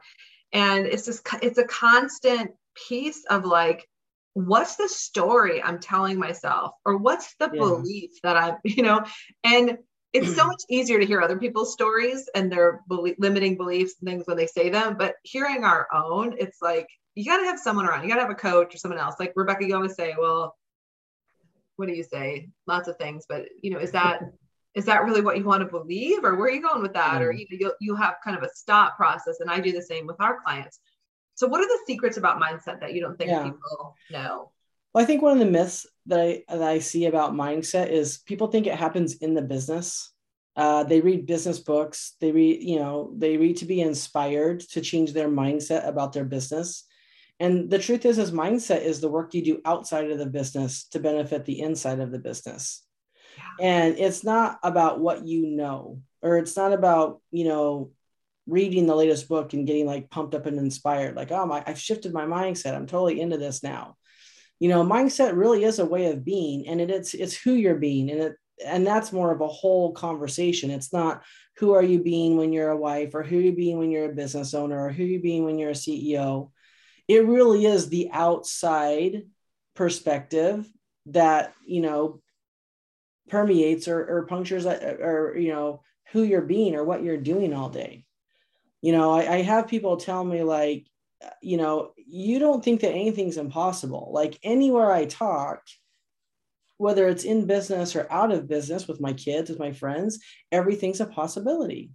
And 0.54 0.86
it's 0.86 1.06
just 1.06 1.28
it's 1.42 1.58
a 1.58 1.66
constant 1.66 2.52
piece 2.88 3.26
of 3.30 3.46
like 3.46 3.86
what's 4.34 4.78
the 4.78 4.88
story 4.88 5.62
i'm 5.62 5.80
telling 5.80 6.18
myself? 6.18 6.72
Or 6.86 6.98
what's 6.98 7.36
the 7.40 7.50
yeah. 7.54 7.60
belief 7.60 8.12
that 8.24 8.38
i'm 8.38 8.56
you 8.64 8.84
know? 8.84 9.04
And 9.44 9.78
it's 10.14 10.36
so 10.36 10.46
much 10.48 10.62
easier 10.70 11.00
to 11.00 11.06
hear 11.06 11.22
other 11.22 11.38
people's 11.38 11.74
stories 11.74 12.30
and 12.34 12.52
their 12.52 12.82
belie- 12.88 13.16
limiting 13.20 13.58
beliefs 13.58 13.96
and 14.00 14.10
things 14.10 14.24
when 14.26 14.38
they 14.38 14.48
say 14.48 14.70
them. 14.70 14.96
But 14.98 15.16
hearing 15.24 15.64
our 15.64 15.88
own 15.94 16.36
it's 16.38 16.62
like 16.62 16.88
you 17.16 17.26
got 17.26 17.40
to 17.40 17.46
have 17.46 17.60
someone 17.60 17.86
around. 17.86 18.04
You 18.04 18.10
got 18.10 18.16
to 18.16 18.22
have 18.22 18.30
a 18.30 18.36
coach 18.36 18.74
or 18.74 18.78
someone 18.78 19.00
else. 19.00 19.16
Like 19.20 19.34
rebecca 19.36 19.68
you 19.68 19.76
always 19.76 19.96
say 19.96 20.16
well 20.18 20.56
what 21.80 21.88
do 21.88 21.96
you 21.96 22.04
say? 22.04 22.50
Lots 22.68 22.90
of 22.90 22.98
things 22.98 23.26
but 23.28 23.46
you 23.62 23.72
know 23.72 23.80
is 23.80 23.92
that 23.92 24.22
is 24.76 24.86
that 24.86 25.04
really 25.04 25.22
what 25.22 25.38
you 25.38 25.46
want 25.46 25.62
to 25.62 25.66
believe 25.66 26.24
or 26.24 26.36
where 26.36 26.48
are 26.48 26.52
you 26.52 26.62
going 26.62 26.82
with 26.82 26.94
that? 26.94 27.22
Mm. 27.22 27.26
or 27.26 27.32
you 27.32 27.46
know 27.50 27.58
you 27.60 27.74
you 27.80 27.96
have 27.96 28.16
kind 28.24 28.38
of 28.38 28.44
a 28.44 28.50
stop 28.54 28.98
process 28.98 29.40
and 29.40 29.50
i 29.50 29.60
do 29.60 29.72
the 29.72 29.82
same 29.82 30.06
with 30.06 30.20
our 30.20 30.40
clients. 30.44 30.80
So 31.36 31.48
what 31.48 31.62
are 31.62 31.68
the 31.68 31.80
secrets 31.88 32.18
about 32.18 32.42
mindset 32.42 32.82
that 32.82 32.94
you 32.94 33.00
don't 33.02 33.18
think 33.18 33.30
yeah. 33.30 33.44
people 33.44 33.96
know? 34.12 34.52
Well 34.94 35.04
i 35.04 35.06
think 35.06 35.22
one 35.22 35.32
of 35.32 35.40
the 35.40 35.52
myths 35.52 35.88
that 36.08 36.20
i 36.20 36.44
that 36.50 36.62
i 36.62 36.80
see 36.80 37.06
about 37.06 37.34
mindset 37.34 37.90
is 37.90 38.18
people 38.20 38.48
think 38.48 38.68
it 38.68 38.76
happens 38.76 39.16
in 39.16 39.34
the 39.34 39.42
business. 39.42 40.12
Uh, 40.56 40.84
they 40.84 41.00
read 41.00 41.26
business 41.26 41.60
books. 41.60 42.18
They 42.20 42.34
read 42.34 42.62
you 42.62 42.80
know 42.80 43.14
they 43.16 43.38
read 43.38 43.58
to 43.58 43.66
be 43.66 43.80
inspired 43.80 44.60
to 44.72 44.82
change 44.82 45.14
their 45.14 45.30
mindset 45.30 45.88
about 45.88 46.12
their 46.12 46.26
business 46.26 46.84
and 47.40 47.70
the 47.70 47.80
truth 47.80 48.06
is 48.06 48.18
is 48.18 48.32
mindset 48.32 48.82
is 48.82 49.00
the 49.00 49.10
work 49.10 49.34
you 49.34 49.44
do 49.44 49.62
outside 49.66 50.12
of 50.12 50.18
the 50.18 50.26
business 50.26 50.86
to 50.90 51.00
benefit 51.00 51.46
the 51.46 51.62
inside 51.62 52.00
of 52.00 52.12
the 52.12 52.20
business. 52.20 52.84
And 53.60 53.98
it's 53.98 54.24
not 54.24 54.60
about 54.64 55.00
what 55.00 55.26
you 55.26 55.48
know 55.48 56.02
or 56.22 56.38
it's 56.38 56.58
not 56.58 56.74
about 56.74 57.22
you 57.32 57.46
know 57.46 57.92
reading 58.46 58.88
the 58.88 58.96
latest 58.96 59.30
book 59.30 59.54
and 59.54 59.68
getting 59.68 59.86
like 59.86 60.10
pumped 60.10 60.34
up 60.34 60.48
and 60.48 60.58
inspired 60.58 61.16
like 61.16 61.32
oh 61.32 61.46
my 61.46 61.64
i've 61.66 61.80
shifted 61.80 62.14
my 62.14 62.26
mindset. 62.26 62.76
I'm 62.76 62.88
totally 62.88 63.22
into 63.22 63.38
this 63.38 63.64
now. 63.64 63.96
You 64.60 64.70
know 64.70 64.84
mindset 64.84 65.38
really 65.38 65.64
is 65.64 65.80
a 65.80 65.86
way 65.86 66.12
of 66.12 66.26
being 66.26 66.68
and 66.68 66.82
it, 66.82 66.90
it's 66.90 67.14
it's 67.14 67.38
who 67.38 67.54
you're 67.54 67.76
being 67.76 68.10
and 68.10 68.22
it 68.22 68.36
and 68.66 68.86
that's 68.86 69.14
more 69.14 69.32
of 69.32 69.40
a 69.40 69.48
whole 69.48 69.94
conversation. 69.94 70.70
It's 70.70 70.92
not 70.92 71.24
who 71.58 71.74
are 71.74 71.84
you 71.84 72.02
being 72.02 72.36
when 72.36 72.52
you're 72.52 72.72
a 72.72 72.78
wife 72.78 73.16
or 73.16 73.24
who 73.24 73.38
are 73.38 73.42
you 73.42 73.54
being 73.54 73.78
when 73.78 73.92
you're 73.92 74.12
a 74.12 74.16
business 74.16 74.54
owner 74.54 74.86
or 74.86 74.92
who 74.92 75.04
are 75.04 75.08
you 75.08 75.22
being 75.22 75.46
when 75.46 75.58
you're 75.58 75.70
a 75.70 75.74
ceo 75.74 76.52
it 77.10 77.26
really 77.26 77.66
is 77.66 77.90
the 77.90 78.12
outside 78.14 79.24
perspective 79.76 80.72
that 81.08 81.54
you 81.66 81.82
know 81.82 82.22
permeates 83.30 83.88
or, 83.88 84.00
or 84.08 84.26
punctures 84.28 84.66
uh, 84.66 84.98
or 85.02 85.36
you 85.36 85.52
know 85.52 85.82
who 86.12 86.24
you're 86.24 86.42
being 86.42 86.76
or 86.76 86.84
what 86.84 87.04
you're 87.04 87.18
doing 87.18 87.54
all 87.54 87.70
day. 87.70 88.06
You 88.82 88.94
know 88.94 89.12
I, 89.12 89.36
I 89.36 89.42
have 89.42 89.68
people 89.68 89.98
tell 89.98 90.24
me 90.24 90.44
like 90.44 90.86
you 91.42 91.58
know 91.58 91.92
you 91.98 92.38
don't 92.38 92.64
think 92.64 92.82
that 92.82 92.92
anything's 92.92 93.38
impossible. 93.38 94.12
Like 94.14 94.40
anywhere 94.44 94.92
i 94.92 95.06
talk 95.06 95.64
whether 96.78 97.10
it's 97.10 97.26
in 97.26 97.46
business 97.46 97.94
or 97.94 98.08
out 98.10 98.32
of 98.32 98.48
business 98.48 98.88
with 98.88 99.02
my 99.02 99.12
kids 99.12 99.50
with 99.50 99.60
my 99.60 99.74
friends 99.74 100.20
everything's 100.52 101.02
a 101.02 101.06
possibility 101.06 101.92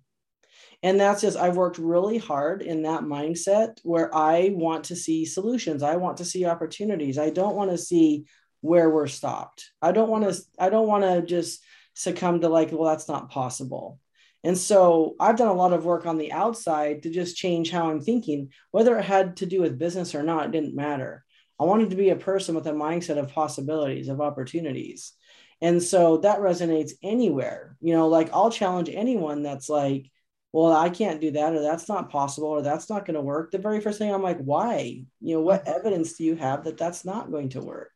and 0.84 1.00
that's 1.00 1.22
just 1.22 1.36
i've 1.36 1.56
worked 1.56 1.78
really 1.78 2.18
hard 2.18 2.62
in 2.62 2.82
that 2.82 3.02
mindset 3.02 3.80
where 3.82 4.14
i 4.14 4.50
want 4.54 4.84
to 4.84 4.94
see 4.94 5.24
solutions 5.24 5.82
i 5.82 5.96
want 5.96 6.18
to 6.18 6.24
see 6.24 6.44
opportunities 6.44 7.18
i 7.18 7.30
don't 7.30 7.56
want 7.56 7.70
to 7.70 7.78
see 7.78 8.24
where 8.64 8.88
we're 8.88 9.06
stopped. 9.06 9.70
I 9.82 9.92
don't 9.92 10.08
want 10.08 10.24
to 10.24 10.40
I 10.58 10.70
don't 10.70 10.88
want 10.88 11.04
to 11.04 11.20
just 11.20 11.62
succumb 11.92 12.40
to 12.40 12.48
like 12.48 12.72
well 12.72 12.88
that's 12.88 13.08
not 13.08 13.30
possible. 13.30 14.00
And 14.42 14.56
so 14.56 15.16
I've 15.20 15.36
done 15.36 15.48
a 15.48 15.52
lot 15.54 15.74
of 15.74 15.84
work 15.84 16.06
on 16.06 16.16
the 16.16 16.32
outside 16.32 17.02
to 17.02 17.10
just 17.10 17.36
change 17.36 17.70
how 17.70 17.90
I'm 17.90 18.00
thinking, 18.00 18.50
whether 18.70 18.98
it 18.98 19.04
had 19.04 19.36
to 19.38 19.46
do 19.46 19.60
with 19.60 19.78
business 19.78 20.14
or 20.14 20.22
not, 20.22 20.50
didn't 20.50 20.74
matter. 20.74 21.24
I 21.60 21.64
wanted 21.64 21.90
to 21.90 21.96
be 21.96 22.08
a 22.08 22.16
person 22.16 22.54
with 22.54 22.66
a 22.66 22.72
mindset 22.72 23.18
of 23.18 23.32
possibilities, 23.32 24.08
of 24.08 24.22
opportunities. 24.22 25.12
And 25.60 25.82
so 25.82 26.18
that 26.18 26.40
resonates 26.40 26.92
anywhere. 27.02 27.76
You 27.80 27.94
know, 27.94 28.08
like 28.08 28.30
I'll 28.32 28.50
challenge 28.50 28.88
anyone 28.90 29.42
that's 29.42 29.68
like, 29.68 30.10
well, 30.54 30.72
I 30.72 30.88
can't 30.88 31.20
do 31.20 31.32
that, 31.32 31.52
or 31.52 31.62
that's 31.62 31.88
not 31.88 32.10
possible, 32.10 32.46
or 32.46 32.62
that's 32.62 32.88
not 32.88 33.04
going 33.04 33.16
to 33.16 33.20
work. 33.20 33.50
The 33.50 33.58
very 33.58 33.80
first 33.80 33.98
thing 33.98 34.14
I'm 34.14 34.22
like, 34.22 34.38
why? 34.38 35.04
You 35.20 35.34
know, 35.34 35.40
what 35.40 35.66
evidence 35.66 36.12
do 36.12 36.22
you 36.22 36.36
have 36.36 36.62
that 36.62 36.78
that's 36.78 37.04
not 37.04 37.32
going 37.32 37.48
to 37.50 37.60
work? 37.60 37.90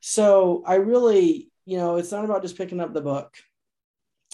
So 0.00 0.62
I 0.66 0.74
really, 0.74 1.50
you 1.64 1.78
know, 1.78 1.96
it's 1.96 2.12
not 2.12 2.26
about 2.26 2.42
just 2.42 2.58
picking 2.58 2.80
up 2.80 2.92
the 2.92 3.00
book. 3.00 3.34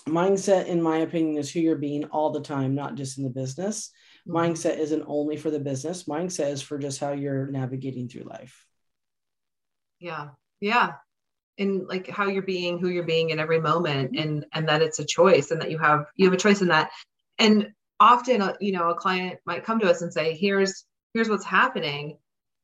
Mindset, 0.09 0.67
in 0.67 0.83
my 0.83 0.99
opinion, 0.99 1.37
is 1.37 1.49
who 1.49 1.61
you're 1.61 1.77
being 1.77 2.07
all 2.07 2.31
the 2.31 2.41
time, 2.41 2.75
not 2.75 2.97
just 2.97 3.17
in 3.17 3.23
the 3.23 3.31
business. 3.31 3.93
Mm-hmm. 4.27 4.39
Mindset 4.39 4.79
isn't 4.79 5.05
only 5.07 5.37
for 5.37 5.53
the 5.53 5.61
business, 5.61 6.09
mindset 6.09 6.51
is 6.51 6.63
for 6.63 6.79
just 6.79 6.99
how 6.99 7.13
you're 7.13 7.47
navigating 7.47 8.09
through 8.09 8.25
life. 8.25 8.67
Yeah. 10.01 10.31
Yeah. 10.61 10.95
And 11.59 11.87
like 11.87 12.09
how 12.09 12.27
you're 12.27 12.43
being, 12.43 12.81
who 12.81 12.89
you're 12.89 13.05
being 13.05 13.31
in 13.31 13.39
every 13.39 13.61
moment, 13.61 14.15
mm-hmm. 14.15 14.23
and 14.23 14.47
and 14.53 14.69
that 14.69 14.83
it's 14.83 14.99
a 14.99 15.05
choice, 15.05 15.53
and 15.53 15.63
that 15.63 15.71
you 15.71 15.79
have 15.79 16.07
you 16.17 16.25
have 16.25 16.35
a 16.35 16.39
choice 16.39 16.61
in 16.61 16.69
that. 16.69 16.91
And 17.39 17.73
often, 18.01 18.43
uh, 18.43 18.55
you 18.61 18.73
know, 18.73 18.91
a 18.91 18.95
client 18.95 19.41
might 19.47 19.65
come 19.65 19.81
to 19.81 19.91
us 19.91 20.03
and 20.03 20.13
say, 20.13 20.35
"Here's 20.37 20.85
here's 21.15 21.29
what's 21.29 21.45
happening," 21.45 22.19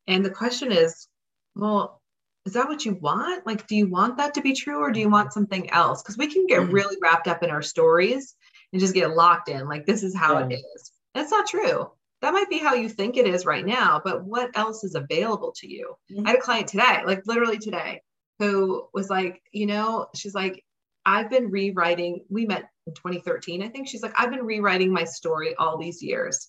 and 0.07 0.25
the 0.25 0.31
question 0.31 0.73
is, 0.73 1.09
well, 1.55 2.01
is 2.47 2.55
that 2.55 2.69
what 2.69 2.85
you 2.85 2.95
want? 2.95 3.47
Like, 3.47 3.67
do 3.67 3.77
you 3.77 3.89
want 3.89 4.17
that 4.17 4.35
to 4.35 4.41
be 4.43 4.55
true 4.55 4.79
or 4.79 4.91
do 4.93 5.01
you 5.01 5.09
want 5.11 5.33
something 5.33 5.71
else? 5.71 6.03
Because 6.03 6.19
we 6.19 6.27
can 6.33 6.47
get 6.47 6.63
Mm-hmm. 6.63 6.73
really 6.73 6.97
wrapped 7.01 7.29
up 7.29 7.43
in 7.43 7.51
our 7.51 7.63
stories 7.63 8.35
and 8.73 8.81
just 8.81 8.95
get 8.95 9.15
locked 9.15 9.49
in. 9.49 9.69
Like, 9.69 9.87
this 9.87 10.03
is 10.03 10.17
how 10.17 10.39
it 10.39 10.51
Yeah. 10.51 10.57
is. 10.75 10.93
That's 11.15 11.31
not 11.31 11.47
true. 11.47 11.91
That 12.21 12.33
might 12.33 12.49
be 12.51 12.59
how 12.59 12.75
you 12.75 12.89
think 12.89 13.17
it 13.17 13.27
is 13.27 13.45
right 13.47 13.65
now, 13.67 14.01
but 14.05 14.25
what 14.25 14.51
else 14.57 14.85
is 14.85 14.95
available 14.95 15.53
to 15.57 15.69
you? 15.69 15.95
Mhm. 16.11 16.27
I 16.27 16.31
had 16.31 16.39
a 16.39 16.43
client 16.43 16.69
today, 16.69 17.03
like 17.05 17.27
literally 17.27 17.59
today, 17.59 18.03
who 18.39 18.89
was 18.95 19.11
like, 19.11 19.43
you 19.53 19.67
know, 19.67 20.09
she's 20.15 20.35
like, 20.35 20.65
I've 21.05 21.31
been 21.31 21.51
rewriting. 21.51 22.25
We 22.29 22.47
met 22.47 22.69
in 22.87 22.95
2013, 22.95 23.63
I 23.63 23.69
think. 23.69 23.89
She's 23.89 24.03
like, 24.03 24.15
I've 24.17 24.31
been 24.31 24.45
rewriting 24.45 24.93
my 24.93 25.05
story 25.05 25.55
all 25.57 25.79
these 25.79 26.03
years. 26.03 26.49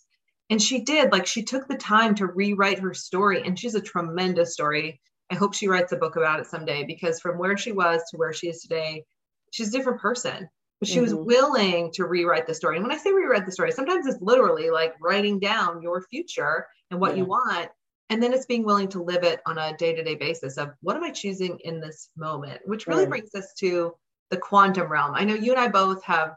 And 0.50 0.62
she 0.62 0.82
did, 0.82 1.12
like, 1.12 1.26
she 1.26 1.44
took 1.44 1.68
the 1.68 1.78
time 1.78 2.16
to 2.16 2.28
rewrite 2.28 2.80
her 2.80 2.94
story. 2.94 3.42
And 3.46 3.58
she's 3.58 3.76
a 3.76 3.82
tremendous 3.82 4.54
story. 4.54 5.02
I 5.32 5.36
hope 5.36 5.54
she 5.54 5.68
writes 5.68 5.92
a 5.94 5.98
book 5.98 6.16
about 6.16 6.40
it 6.40 6.46
someday 6.48 6.84
because 6.84 7.20
from 7.20 7.38
where 7.38 7.58
she 7.58 7.72
was 7.72 8.04
to 8.12 8.18
where 8.18 8.34
she 8.34 8.50
is 8.50 8.62
today, 8.62 9.04
she's 9.52 9.70
a 9.70 9.72
different 9.78 10.02
person. 10.02 10.48
But 10.80 10.90
she 10.90 11.00
was 11.00 11.14
Mhm. 11.14 11.26
willing 11.26 11.92
to 11.94 12.06
rewrite 12.06 12.46
the 12.46 12.54
story. 12.54 12.76
And 12.76 12.86
when 12.86 12.94
I 12.94 13.00
say 13.00 13.14
rewrite 13.14 13.46
the 13.46 13.52
story, 13.54 13.72
sometimes 13.72 14.06
it's 14.06 14.22
literally 14.22 14.70
like 14.70 14.94
writing 15.00 15.40
down 15.40 15.82
your 15.82 16.02
future 16.02 16.68
and 16.92 17.00
what 17.00 17.16
you 17.16 17.24
want. 17.26 17.70
And 18.10 18.22
then 18.22 18.34
it's 18.34 18.46
being 18.46 18.66
willing 18.66 18.90
to 18.90 19.02
live 19.02 19.24
it 19.24 19.40
on 19.48 19.58
a 19.58 19.76
day 19.78 19.96
to 19.96 20.04
day 20.04 20.16
basis 20.16 20.58
of 20.58 20.74
what 20.82 20.98
am 20.98 21.04
I 21.04 21.12
choosing 21.12 21.58
in 21.64 21.80
this 21.80 22.10
moment, 22.18 22.62
which 22.66 22.86
really 22.86 23.06
Right. 23.06 23.10
brings 23.10 23.34
us 23.34 23.54
to 23.60 23.96
the 24.34 24.40
quantum 24.40 24.92
realm. 24.92 25.14
I 25.14 25.26
know 25.26 25.36
you 25.36 25.52
and 25.52 25.62
I 25.62 25.68
both 25.68 26.04
have 26.06 26.36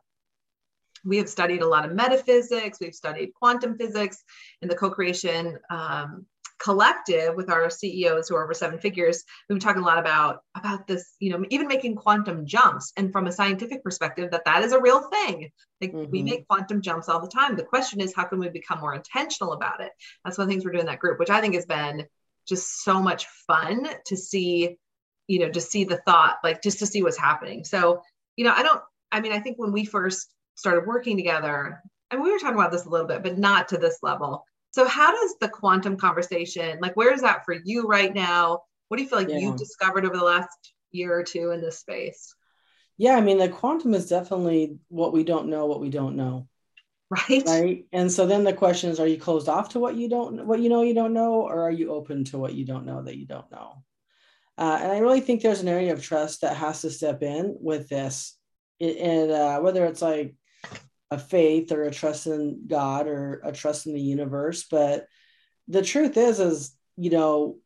we 1.02 1.16
have 1.16 1.30
studied 1.30 1.62
a 1.62 1.66
lot 1.66 1.86
of 1.86 1.94
metaphysics 1.94 2.78
we've 2.80 2.94
studied 2.94 3.32
quantum 3.32 3.78
physics 3.78 4.22
in 4.60 4.68
the 4.68 4.74
co-creation 4.74 5.58
um, 5.70 6.26
collective 6.58 7.36
with 7.36 7.48
our 7.48 7.70
ceos 7.70 8.28
who 8.28 8.34
are 8.36 8.44
over 8.44 8.54
seven 8.54 8.78
figures. 8.78 9.24
We've 9.48 9.56
been 9.56 9.66
talking 9.66 9.82
a 9.82 9.86
lot 9.86 9.98
about 9.98 10.40
about 10.54 10.86
this 10.86 11.14
you 11.20 11.30
know 11.30 11.42
even 11.48 11.68
making 11.68 11.94
quantum 11.96 12.44
jumps. 12.44 12.92
And 12.98 13.12
from 13.12 13.26
a 13.26 13.32
scientific 13.32 13.82
perspective 13.82 14.30
that 14.32 14.44
that 14.44 14.62
is 14.62 14.72
a 14.72 14.80
real 14.80 15.08
thing. 15.08 15.50
Like 15.80 15.92
we 16.10 16.20
Mhm. 16.20 16.24
make 16.24 16.48
quantum 16.48 16.82
jumps 16.82 17.08
all 17.08 17.20
the 17.20 17.28
time. 17.28 17.56
The 17.56 17.70
question 17.74 18.02
is 18.02 18.14
how 18.14 18.24
can 18.24 18.38
we 18.40 18.50
become 18.50 18.80
more 18.80 18.94
intentional 18.94 19.54
about 19.54 19.80
it? 19.80 19.92
That's 20.22 20.36
one 20.36 20.44
of 20.44 20.48
the 20.48 20.52
things 20.52 20.66
we're 20.66 20.72
doing 20.72 20.86
in 20.86 20.92
that 20.92 20.98
group 20.98 21.18
which 21.18 21.30
i 21.30 21.40
think 21.40 21.54
has 21.54 21.66
been 21.66 22.06
just 22.46 22.84
so 22.84 23.02
much 23.02 23.26
fun 23.46 23.88
to 24.06 24.16
see 24.16 24.76
you 25.28 25.38
know 25.38 25.48
just 25.48 25.70
see 25.70 25.84
the 25.84 25.98
thought 25.98 26.36
like 26.44 26.62
just 26.62 26.78
to 26.78 26.86
see 26.86 27.02
what's 27.02 27.18
happening 27.18 27.64
so 27.64 28.02
you 28.36 28.44
know 28.44 28.52
i 28.54 28.62
don't 28.62 28.80
i 29.12 29.20
mean 29.20 29.32
i 29.32 29.38
think 29.40 29.58
when 29.58 29.72
we 29.72 29.84
first 29.84 30.32
started 30.54 30.86
working 30.86 31.16
together 31.16 31.82
and 32.10 32.22
we 32.22 32.30
were 32.30 32.38
talking 32.38 32.56
about 32.56 32.70
this 32.70 32.84
a 32.84 32.88
little 32.88 33.06
bit 33.06 33.22
but 33.22 33.38
not 33.38 33.68
to 33.68 33.76
this 33.76 33.98
level 34.02 34.44
so 34.70 34.86
how 34.86 35.10
does 35.10 35.34
the 35.40 35.48
quantum 35.48 35.96
conversation 35.96 36.78
like 36.80 36.96
where 36.96 37.12
is 37.12 37.22
that 37.22 37.44
for 37.44 37.56
you 37.64 37.86
right 37.86 38.14
now 38.14 38.60
what 38.88 38.96
do 38.96 39.02
you 39.02 39.08
feel 39.08 39.18
like 39.18 39.28
Yeah. 39.28 39.38
you've 39.38 39.56
discovered 39.56 40.04
over 40.04 40.16
the 40.16 40.24
last 40.24 40.48
year 40.92 41.18
or 41.18 41.22
two 41.22 41.50
in 41.50 41.60
this 41.60 41.80
space 41.80 42.34
Yeah, 42.98 43.16
I 43.16 43.20
mean, 43.20 43.38
the 43.38 43.48
quantum 43.48 43.94
is 43.94 44.08
definitely 44.08 44.78
what 44.88 45.12
we 45.12 45.22
don't 45.24 45.48
know, 45.48 45.66
what 45.66 45.80
we 45.80 45.90
don't 45.90 46.16
know, 46.16 46.48
right 47.10 47.46
right? 47.46 47.86
And 47.92 48.10
so 48.10 48.26
then 48.26 48.44
the 48.44 48.52
question 48.52 48.90
is, 48.90 49.00
are 49.00 49.06
you 49.06 49.18
closed 49.18 49.48
off 49.48 49.70
to 49.70 49.78
what 49.80 49.96
you 49.96 50.08
don't, 50.08 50.46
what 50.46 50.60
you 50.60 50.68
know 50.68 50.82
you 50.82 50.94
don't 50.94 51.12
know, 51.12 51.42
or 51.42 51.62
are 51.62 51.70
you 51.70 51.92
open 51.92 52.24
to 52.24 52.38
what 52.38 52.54
you 52.54 52.64
don't 52.64 52.86
know 52.86 53.02
that 53.02 53.16
you 53.16 53.26
don't 53.26 53.50
know? 53.50 53.82
Uh, 54.58 54.78
and 54.82 54.92
I 54.92 54.98
really 54.98 55.20
think 55.20 55.42
there's 55.42 55.60
an 55.60 55.68
area 55.68 55.92
of 55.92 56.02
trust 56.02 56.40
that 56.40 56.56
has 56.56 56.82
to 56.82 56.90
step 56.90 57.22
in 57.22 57.56
with 57.60 57.88
this, 57.88 58.36
and 58.80 59.30
uh, 59.30 59.60
whether 59.60 59.84
it's 59.84 60.02
like 60.02 60.34
a 61.10 61.18
faith 61.18 61.72
or 61.72 61.82
a 61.82 61.90
trust 61.90 62.26
in 62.26 62.62
God 62.66 63.06
or 63.06 63.40
a 63.44 63.52
trust 63.52 63.86
in 63.86 63.94
the 63.94 64.00
universe. 64.00 64.64
But 64.70 65.06
the 65.68 65.82
truth 65.82 66.16
is, 66.16 66.40
is 66.40 66.76
you 66.96 67.10
know, 67.10 67.58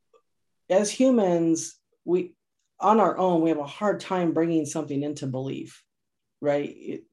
as 0.69 0.91
humans, 0.91 1.77
we 2.05 2.35
on 2.81 2.99
our 2.99 3.17
own 3.19 3.43
we 3.43 3.51
have 3.51 3.59
a 3.59 3.67
hard 3.67 4.01
time 4.01 4.33
bringing 4.33 4.67
something 4.67 5.03
into 5.03 5.27
belief, 5.27 5.83
right? 6.41 6.69
It, 6.69 7.05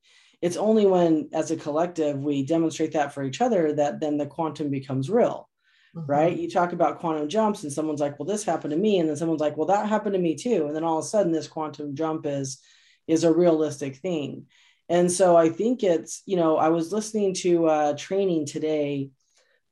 it's 0.42 0.58
only 0.58 0.86
when, 0.86 1.30
as 1.34 1.50
a 1.50 1.56
collective, 1.56 2.18
we 2.18 2.46
demonstrate 2.46 2.94
that 2.94 3.14
for 3.14 3.24
each 3.24 3.42
other 3.42 3.74
that 3.74 4.00
then 4.00 4.18
the 4.18 4.28
quantum 4.28 4.70
becomes 4.70 5.10
real 5.10 5.47
Mhm. 5.94 6.06
right? 6.08 6.36
You 6.38 6.50
talk 6.50 6.74
about 6.74 7.00
quantum 7.00 7.28
jumps, 7.30 7.64
and 7.64 7.72
someone's 7.72 8.02
like, 8.02 8.20
"Well, 8.20 8.28
this 8.28 8.44
happened 8.44 8.72
to 8.72 8.78
me," 8.78 9.00
and 9.00 9.10
then 9.10 9.16
someone's 9.16 9.42
like, 9.42 9.58
"Well, 9.58 9.68
that 9.68 9.88
happened 9.90 10.14
to 10.14 10.20
me 10.20 10.36
too," 10.36 10.68
and 10.68 10.76
then 10.76 10.84
all 10.84 11.00
of 11.00 11.06
a 11.06 11.08
sudden, 11.08 11.32
this 11.32 11.48
quantum 11.48 11.96
jump 11.96 12.26
is 12.26 12.60
is 13.08 13.24
a 13.24 13.34
realistic 13.34 13.98
thing. 13.98 14.48
And 14.90 15.12
so 15.12 15.36
I 15.36 15.50
think 15.50 15.84
it's 15.84 16.24
you 16.26 16.38
know 16.38 16.58
I 16.58 16.70
was 16.70 16.92
listening 16.94 17.34
to 17.36 17.66
uh, 17.68 17.94
training 17.98 18.46
today 18.46 19.10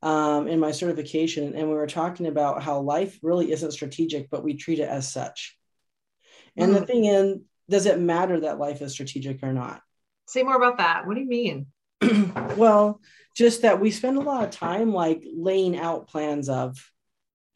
um, 0.02 0.48
in 0.48 0.60
my 0.60 0.72
certification, 0.72 1.54
and 1.54 1.68
we 1.68 1.74
were 1.74 1.86
talking 1.86 2.26
about 2.26 2.62
how 2.62 2.80
life 2.80 3.18
really 3.22 3.50
isn't 3.52 3.72
strategic, 3.72 4.30
but 4.30 4.44
we 4.44 4.54
treat 4.54 4.78
it 4.80 4.88
as 4.88 5.10
such. 5.12 5.58
And 6.56 6.74
the 6.74 6.80
Mm. 6.80 6.86
thing 6.86 7.04
in, 7.04 7.44
does 7.68 7.86
it 7.86 7.98
matter 8.00 8.40
that 8.40 8.58
life 8.58 8.82
is 8.82 8.92
strategic 8.92 9.42
or 9.42 9.52
not? 9.52 9.82
say 10.26 10.42
more 10.42 10.56
about 10.56 10.78
that 10.78 11.06
what 11.06 11.14
do 11.14 11.20
you 11.20 11.26
mean 11.28 11.66
well, 12.56 13.00
just 13.34 13.62
that 13.62 13.80
we 13.80 13.90
spend 13.90 14.16
a 14.16 14.20
lot 14.22 14.44
of 14.44 14.50
time 14.50 14.92
like 14.92 15.24
laying 15.34 15.78
out 15.78 16.08
plans 16.08 16.48
of 16.48 16.78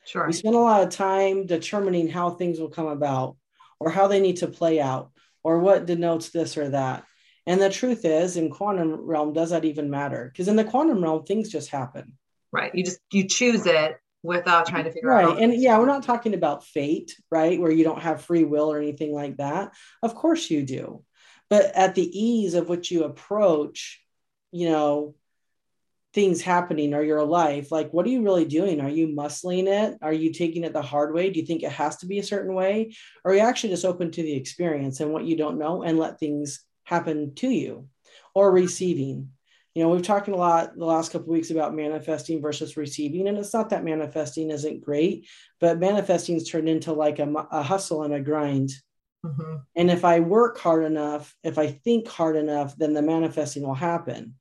sure. 0.05 0.27
we 0.27 0.33
spend 0.33 0.55
a 0.55 0.59
lot 0.59 0.83
of 0.83 0.91
time 0.91 1.47
determining 1.47 2.09
how 2.09 2.31
things 2.31 2.61
will 2.61 2.69
come 2.71 2.87
about 2.89 3.37
or 3.79 3.91
how 3.91 4.07
they 4.07 4.21
need 4.21 4.37
to 4.39 4.47
play 4.47 4.81
out 4.81 5.11
or 5.43 5.59
what 5.59 5.87
denotes 5.87 6.31
this 6.31 6.57
or 6.59 6.69
that. 6.71 7.05
And 7.47 7.61
the 7.61 7.71
truth 7.71 8.05
is 8.05 8.37
in 8.37 8.51
quantum 8.51 8.95
realm 9.07 9.33
does 9.33 9.51
that 9.51 9.65
even 9.65 9.91
matter? 9.91 10.31
Because 10.31 10.49
in 10.49 10.57
the 10.57 10.65
quantum 10.65 11.03
realm 11.03 11.25
things 11.25 11.49
just 11.49 11.71
happen. 11.71 12.19
Right. 12.53 12.75
You 12.75 12.85
just 12.85 12.99
you 13.11 13.27
choose 13.27 13.65
it 13.67 13.97
without 14.23 14.67
trying 14.67 14.85
to 14.85 14.91
figure 14.93 15.09
right 15.09 15.25
out 15.25 15.37
Right. 15.37 15.43
and 15.45 15.55
yeah 15.55 15.79
we're 15.79 15.87
not 15.87 16.03
talking 16.03 16.35
about 16.35 16.67
fate 16.67 17.17
right? 17.31 17.59
Where 17.59 17.71
you 17.71 17.85
don't 17.85 18.03
have 18.03 18.23
free 18.23 18.45
will 18.45 18.71
or 18.71 18.79
anything 18.79 19.13
like 19.15 19.39
that. 19.39 19.73
Of 20.03 20.15
course 20.15 20.51
you 20.51 20.63
do. 20.63 21.03
But 21.49 21.75
at 21.75 21.95
the 21.95 22.21
ease 22.21 22.53
of 22.55 22.69
which 22.69 22.91
you 22.91 23.05
approach 23.05 24.01
you 24.53 24.69
know 24.69 25.15
things 26.13 26.43
happening 26.43 26.93
or 26.93 27.03
your 27.05 27.23
life 27.25 27.71
like 27.71 27.89
what 27.93 28.05
are 28.05 28.09
you 28.09 28.23
really 28.23 28.45
doing? 28.45 28.81
Are 28.81 28.89
you 28.89 29.09
muscling 29.09 29.69
it? 29.69 29.97
Are 30.03 30.13
you 30.13 30.33
taking 30.33 30.65
it 30.65 30.73
the 30.73 30.83
hard 30.83 31.15
way? 31.15 31.31
Do 31.31 31.39
you 31.39 31.47
think 31.47 31.63
it 31.63 31.71
has 31.73 31.99
to 31.99 32.07
be 32.07 32.19
a 32.19 32.25
certain 32.25 32.53
way? 32.55 32.95
Or 33.25 33.31
are 33.31 33.35
you 33.35 33.41
actually 33.41 33.71
just 33.71 33.85
open 33.85 34.11
to 34.11 34.23
the 34.23 34.35
experience 34.35 34.99
and 35.01 35.13
what 35.13 35.25
you 35.25 35.37
don't 35.37 35.59
know 35.59 35.83
and 35.85 35.99
let 35.99 36.19
things 36.19 36.65
happen 36.83 37.35
to 37.37 37.49
you 37.49 37.89
or 38.35 38.51
receiving? 38.51 39.31
You 39.75 39.85
know 39.85 39.91
we've 39.91 40.03
talked 40.03 40.27
a 40.27 40.35
lot 40.35 40.77
the 40.77 40.85
last 40.85 41.13
couple 41.13 41.29
of 41.29 41.33
weeks 41.33 41.51
about 41.51 41.77
manifesting 41.77 42.43
versus 42.43 42.77
receiving 42.77 43.29
and 43.29 43.39
it's 43.39 43.55
not 43.55 43.71
that 43.71 43.85
manifesting 43.85 44.51
isn't 44.51 44.83
great 44.85 45.29
but 45.61 45.79
manifesting's 45.79 46.49
turned 46.51 46.69
into 46.69 46.93
like 46.93 47.21
a, 47.21 47.33
a 47.53 47.63
hustle 47.63 48.03
and 48.03 48.15
a 48.15 48.21
grind. 48.21 48.73
Mhm. 49.25 49.61
and 49.77 49.91
if 49.91 50.03
I 50.05 50.21
work 50.21 50.59
hard 50.59 50.83
enough, 50.83 51.37
if 51.45 51.59
I 51.59 51.67
think 51.69 52.09
hard 52.09 52.37
enough, 52.37 52.75
then 52.77 52.95
the 52.95 53.03
manifesting 53.03 53.63
will 53.63 53.75
happen. 53.75 54.35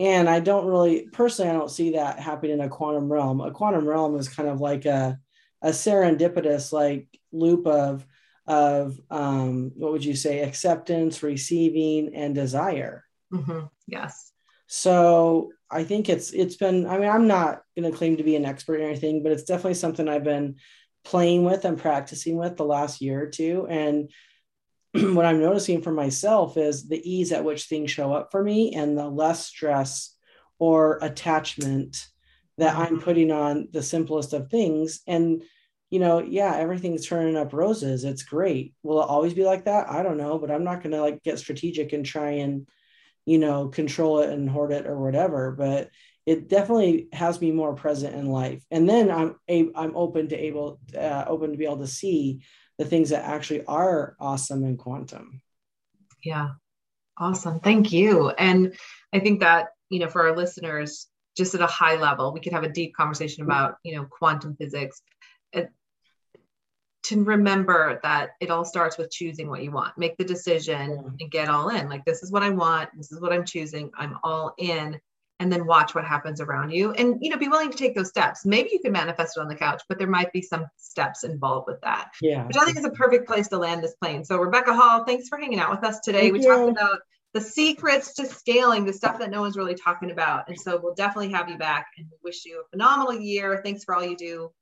And 0.00 0.30
I 0.30 0.40
don't 0.40 0.66
really, 0.66 1.08
personally, 1.12 1.50
I 1.50 1.54
don't 1.54 1.70
see 1.70 1.92
that 1.92 2.18
happening 2.18 2.52
in 2.52 2.60
a 2.62 2.70
quantum 2.70 3.12
realm. 3.12 3.42
A 3.42 3.50
quantum 3.50 3.86
realm 3.86 4.18
is 4.18 4.30
kind 4.30 4.48
of 4.48 4.58
like 4.60 4.86
a, 4.86 5.18
a 5.60 5.68
serendipitous 5.68 6.72
like 6.72 7.06
loop 7.32 7.66
of, 7.66 8.06
of 8.46 8.98
um, 9.10 9.72
what 9.76 9.92
would 9.92 10.04
you 10.04 10.16
say, 10.16 10.40
acceptance, 10.40 11.22
receiving, 11.22 12.14
and 12.14 12.34
desire. 12.34 13.04
Mhm. 13.32 13.70
yes 13.86 14.32
So 14.66 15.52
I 15.70 15.84
think 15.84 16.08
it's 16.08 16.32
it's 16.32 16.56
been. 16.56 16.86
I 16.86 16.98
mean, 16.98 17.08
I'm 17.08 17.28
not 17.28 17.62
going 17.76 17.88
to 17.90 17.96
claim 17.96 18.16
to 18.16 18.24
be 18.24 18.36
an 18.36 18.44
expert 18.46 18.80
or 18.80 18.88
anything, 18.88 19.22
but 19.22 19.32
it's 19.32 19.44
definitely 19.44 19.74
something 19.74 20.08
I've 20.08 20.24
been 20.24 20.56
playing 21.04 21.44
with 21.44 21.64
and 21.64 21.78
practicing 21.78 22.36
with 22.36 22.56
the 22.56 22.64
last 22.64 23.00
year 23.00 23.22
or 23.22 23.26
two. 23.28 23.66
And 23.68 24.10
what 25.14 25.26
I'm 25.26 25.40
noticing 25.40 25.82
for 25.82 25.92
myself 25.92 26.56
is 26.56 26.88
the 26.88 27.00
ease 27.08 27.32
at 27.32 27.44
which 27.44 27.64
things 27.64 27.90
show 27.90 28.12
up 28.12 28.30
for 28.30 28.42
me 28.42 28.74
and 28.74 28.96
the 28.96 29.08
less 29.08 29.46
stress 29.46 30.14
or 30.58 30.98
attachment 31.02 32.06
that 32.58 32.76
I'm 32.76 33.00
putting 33.00 33.30
on 33.30 33.68
the 33.72 33.82
simplest 33.82 34.32
of 34.32 34.50
things. 34.50 35.00
And 35.06 35.42
you 35.90 35.98
know, 35.98 36.20
yeah, 36.20 36.54
everything's 36.56 37.06
turning 37.06 37.36
up 37.36 37.52
roses. 37.52 38.04
It's 38.04 38.22
great. 38.22 38.74
Will 38.84 39.02
it 39.02 39.08
always 39.08 39.34
be 39.34 39.44
like 39.44 39.64
that? 39.64 39.90
I 39.90 40.04
don't 40.04 40.18
know, 40.18 40.38
but 40.38 40.50
I'm 40.50 40.62
not 40.62 40.82
going 40.82 40.92
to 40.92 41.00
like 41.00 41.22
get 41.24 41.40
strategic 41.40 41.92
and 41.92 42.06
try 42.06 42.30
and 42.32 42.68
you 43.26 43.38
know, 43.38 43.68
control 43.68 44.20
it 44.20 44.30
and 44.30 44.48
hoard 44.48 44.72
it 44.72 44.86
or 44.86 44.98
whatever. 44.98 45.52
But 45.52 45.90
it 46.26 46.48
definitely 46.48 47.08
has 47.12 47.40
me 47.40 47.50
more 47.52 47.74
present 47.74 48.14
in 48.14 48.26
life. 48.26 48.64
And 48.70 48.88
then 48.88 49.10
I'm 49.10 49.36
a, 49.48 49.70
I'm 49.74 49.96
open 49.96 50.28
to 50.28 50.36
able 50.36 50.80
uh, 50.96 51.24
open 51.26 51.52
to 51.52 51.56
be 51.56 51.64
able 51.64 51.78
to 51.78 51.86
see 51.86 52.42
the 52.80 52.86
things 52.86 53.10
that 53.10 53.26
actually 53.26 53.62
are 53.66 54.16
awesome 54.18 54.64
in 54.64 54.78
quantum. 54.78 55.42
Yeah. 56.24 56.52
Awesome. 57.18 57.60
Thank 57.60 57.92
you. 57.92 58.30
And 58.30 58.74
I 59.12 59.18
think 59.18 59.40
that, 59.40 59.66
you 59.90 59.98
know, 59.98 60.08
for 60.08 60.26
our 60.26 60.34
listeners, 60.34 61.06
just 61.36 61.54
at 61.54 61.60
a 61.60 61.66
high 61.66 61.96
level, 61.96 62.32
we 62.32 62.40
could 62.40 62.54
have 62.54 62.62
a 62.62 62.72
deep 62.72 62.94
conversation 62.94 63.44
about, 63.44 63.74
you 63.84 63.96
know, 63.96 64.06
quantum 64.06 64.56
physics. 64.56 65.02
It, 65.52 65.70
to 67.02 67.22
remember 67.22 68.00
that 68.02 68.30
it 68.40 68.50
all 68.50 68.64
starts 68.64 68.96
with 68.96 69.10
choosing 69.10 69.50
what 69.50 69.62
you 69.62 69.72
want. 69.72 69.98
Make 69.98 70.16
the 70.16 70.24
decision 70.24 70.90
Yeah. 70.90 71.10
and 71.20 71.30
get 71.30 71.50
all 71.50 71.68
in. 71.68 71.86
Like 71.86 72.06
this 72.06 72.22
is 72.22 72.32
what 72.32 72.42
I 72.42 72.48
want. 72.48 72.88
This 72.96 73.12
is 73.12 73.20
what 73.20 73.34
I'm 73.34 73.44
choosing. 73.44 73.90
I'm 73.94 74.16
all 74.24 74.54
in. 74.56 74.98
And 75.40 75.50
then 75.50 75.66
watch 75.66 75.94
what 75.94 76.04
happens 76.04 76.40
around 76.40 76.70
you 76.70 76.92
and 76.92 77.16
you 77.20 77.30
know 77.30 77.36
be 77.38 77.48
willing 77.48 77.70
to 77.70 77.76
take 77.76 77.94
those 77.96 78.08
steps. 78.08 78.46
Maybe 78.46 78.68
you 78.72 78.78
can 78.78 78.92
manifest 78.92 79.36
it 79.36 79.40
on 79.40 79.48
the 79.48 79.54
couch 79.56 79.82
but 79.88 79.98
there 79.98 80.06
might 80.06 80.32
be 80.32 80.42
some 80.42 80.66
steps 80.76 81.24
involved 81.24 81.66
with 81.66 81.80
that. 81.80 82.12
Yeah. 82.20 82.46
Which 82.46 82.56
i 82.56 82.64
think 82.64 82.78
is 82.78 82.84
a 82.84 82.90
perfect 82.90 83.26
place 83.26 83.48
to 83.48 83.58
land 83.58 83.82
this 83.82 83.94
plane. 83.94 84.24
So 84.24 84.36
rebecca 84.36 84.74
hall 84.74 85.04
thanks 85.04 85.28
for 85.28 85.38
hanging 85.38 85.58
out 85.58 85.70
with 85.70 85.82
us 85.82 85.98
today. 86.00 86.30
Thank 86.30 86.34
we 86.34 86.40
you. 86.42 86.48
talked 86.48 86.70
about 86.70 87.00
the 87.32 87.40
secrets 87.40 88.14
to 88.14 88.26
scaling 88.26 88.84
the 88.84 88.92
stuff 88.92 89.18
that 89.18 89.30
no 89.30 89.40
one's 89.40 89.56
really 89.56 89.74
talking 89.74 90.10
about. 90.10 90.48
And 90.48 90.60
so 90.60 90.78
we'll 90.82 90.94
definitely 90.94 91.32
have 91.32 91.48
you 91.48 91.56
back 91.56 91.86
and 91.96 92.06
wish 92.22 92.44
you 92.44 92.60
a 92.60 92.68
phenomenal 92.70 93.20
year. 93.20 93.60
Thanks 93.64 93.84
for 93.84 93.94
all 93.94 94.04
you 94.04 94.16
do 94.16 94.52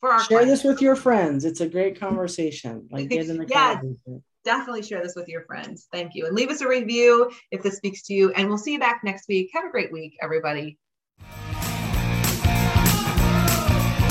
for 0.00 0.10
our 0.10 0.20
share 0.20 0.40
clients. 0.40 0.62
this 0.62 0.64
with 0.64 0.82
your 0.82 0.96
friends. 0.96 1.44
It's 1.44 1.60
a 1.60 1.68
great 1.68 2.00
conversation. 2.00 2.88
Like 2.90 3.08
get 3.08 3.28
in 3.28 3.36
the 3.38 3.46
Yes. 3.46 3.76
conversation 3.76 4.22
definitely 4.44 4.82
share 4.82 5.02
this 5.02 5.14
with 5.16 5.28
your 5.28 5.42
friends. 5.42 5.88
Thank 5.92 6.14
you. 6.14 6.26
And 6.26 6.34
leave 6.34 6.50
us 6.50 6.60
a 6.60 6.68
review 6.68 7.30
if 7.50 7.62
this 7.62 7.76
speaks 7.76 8.02
to 8.04 8.14
you. 8.14 8.30
And 8.32 8.48
we'll 8.48 8.58
see 8.58 8.72
you 8.72 8.78
back 8.78 9.00
next 9.04 9.28
week. 9.28 9.50
Have 9.54 9.64
a 9.64 9.70
great 9.70 9.92
week, 9.92 10.16
everybody. 10.22 10.78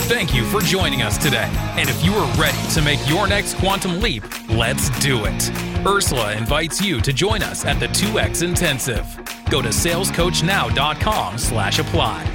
Thank 0.06 0.36
you 0.36 0.44
for 0.46 0.60
joining 0.60 1.02
us 1.02 1.18
today. 1.18 1.50
And 1.78 1.90
if 1.90 2.04
you 2.04 2.14
are 2.14 2.38
ready 2.38 2.58
to 2.74 2.82
make 2.82 3.00
your 3.10 3.26
next 3.26 3.56
quantum 3.56 4.02
leap, 4.02 4.24
let's 4.50 4.90
do 5.00 5.24
it. 5.26 5.52
Ursula 5.88 6.34
invites 6.34 6.82
you 6.82 7.00
to 7.02 7.14
join 7.14 7.42
us 7.42 7.66
at 7.66 7.80
the 7.80 7.88
2X 7.88 8.44
Intensive. 8.44 9.08
Go 9.50 9.62
to 9.62 9.70
salescoachnow.com 9.70 11.38
slash 11.38 11.80
apply. 11.80 12.26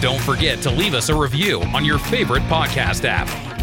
Don't 0.00 0.20
forget 0.20 0.60
to 0.62 0.70
leave 0.70 0.94
us 0.94 1.08
a 1.08 1.14
review 1.14 1.62
on 1.74 1.84
your 1.84 1.98
favorite 1.98 2.42
podcast 2.44 3.04
app. 3.04 3.53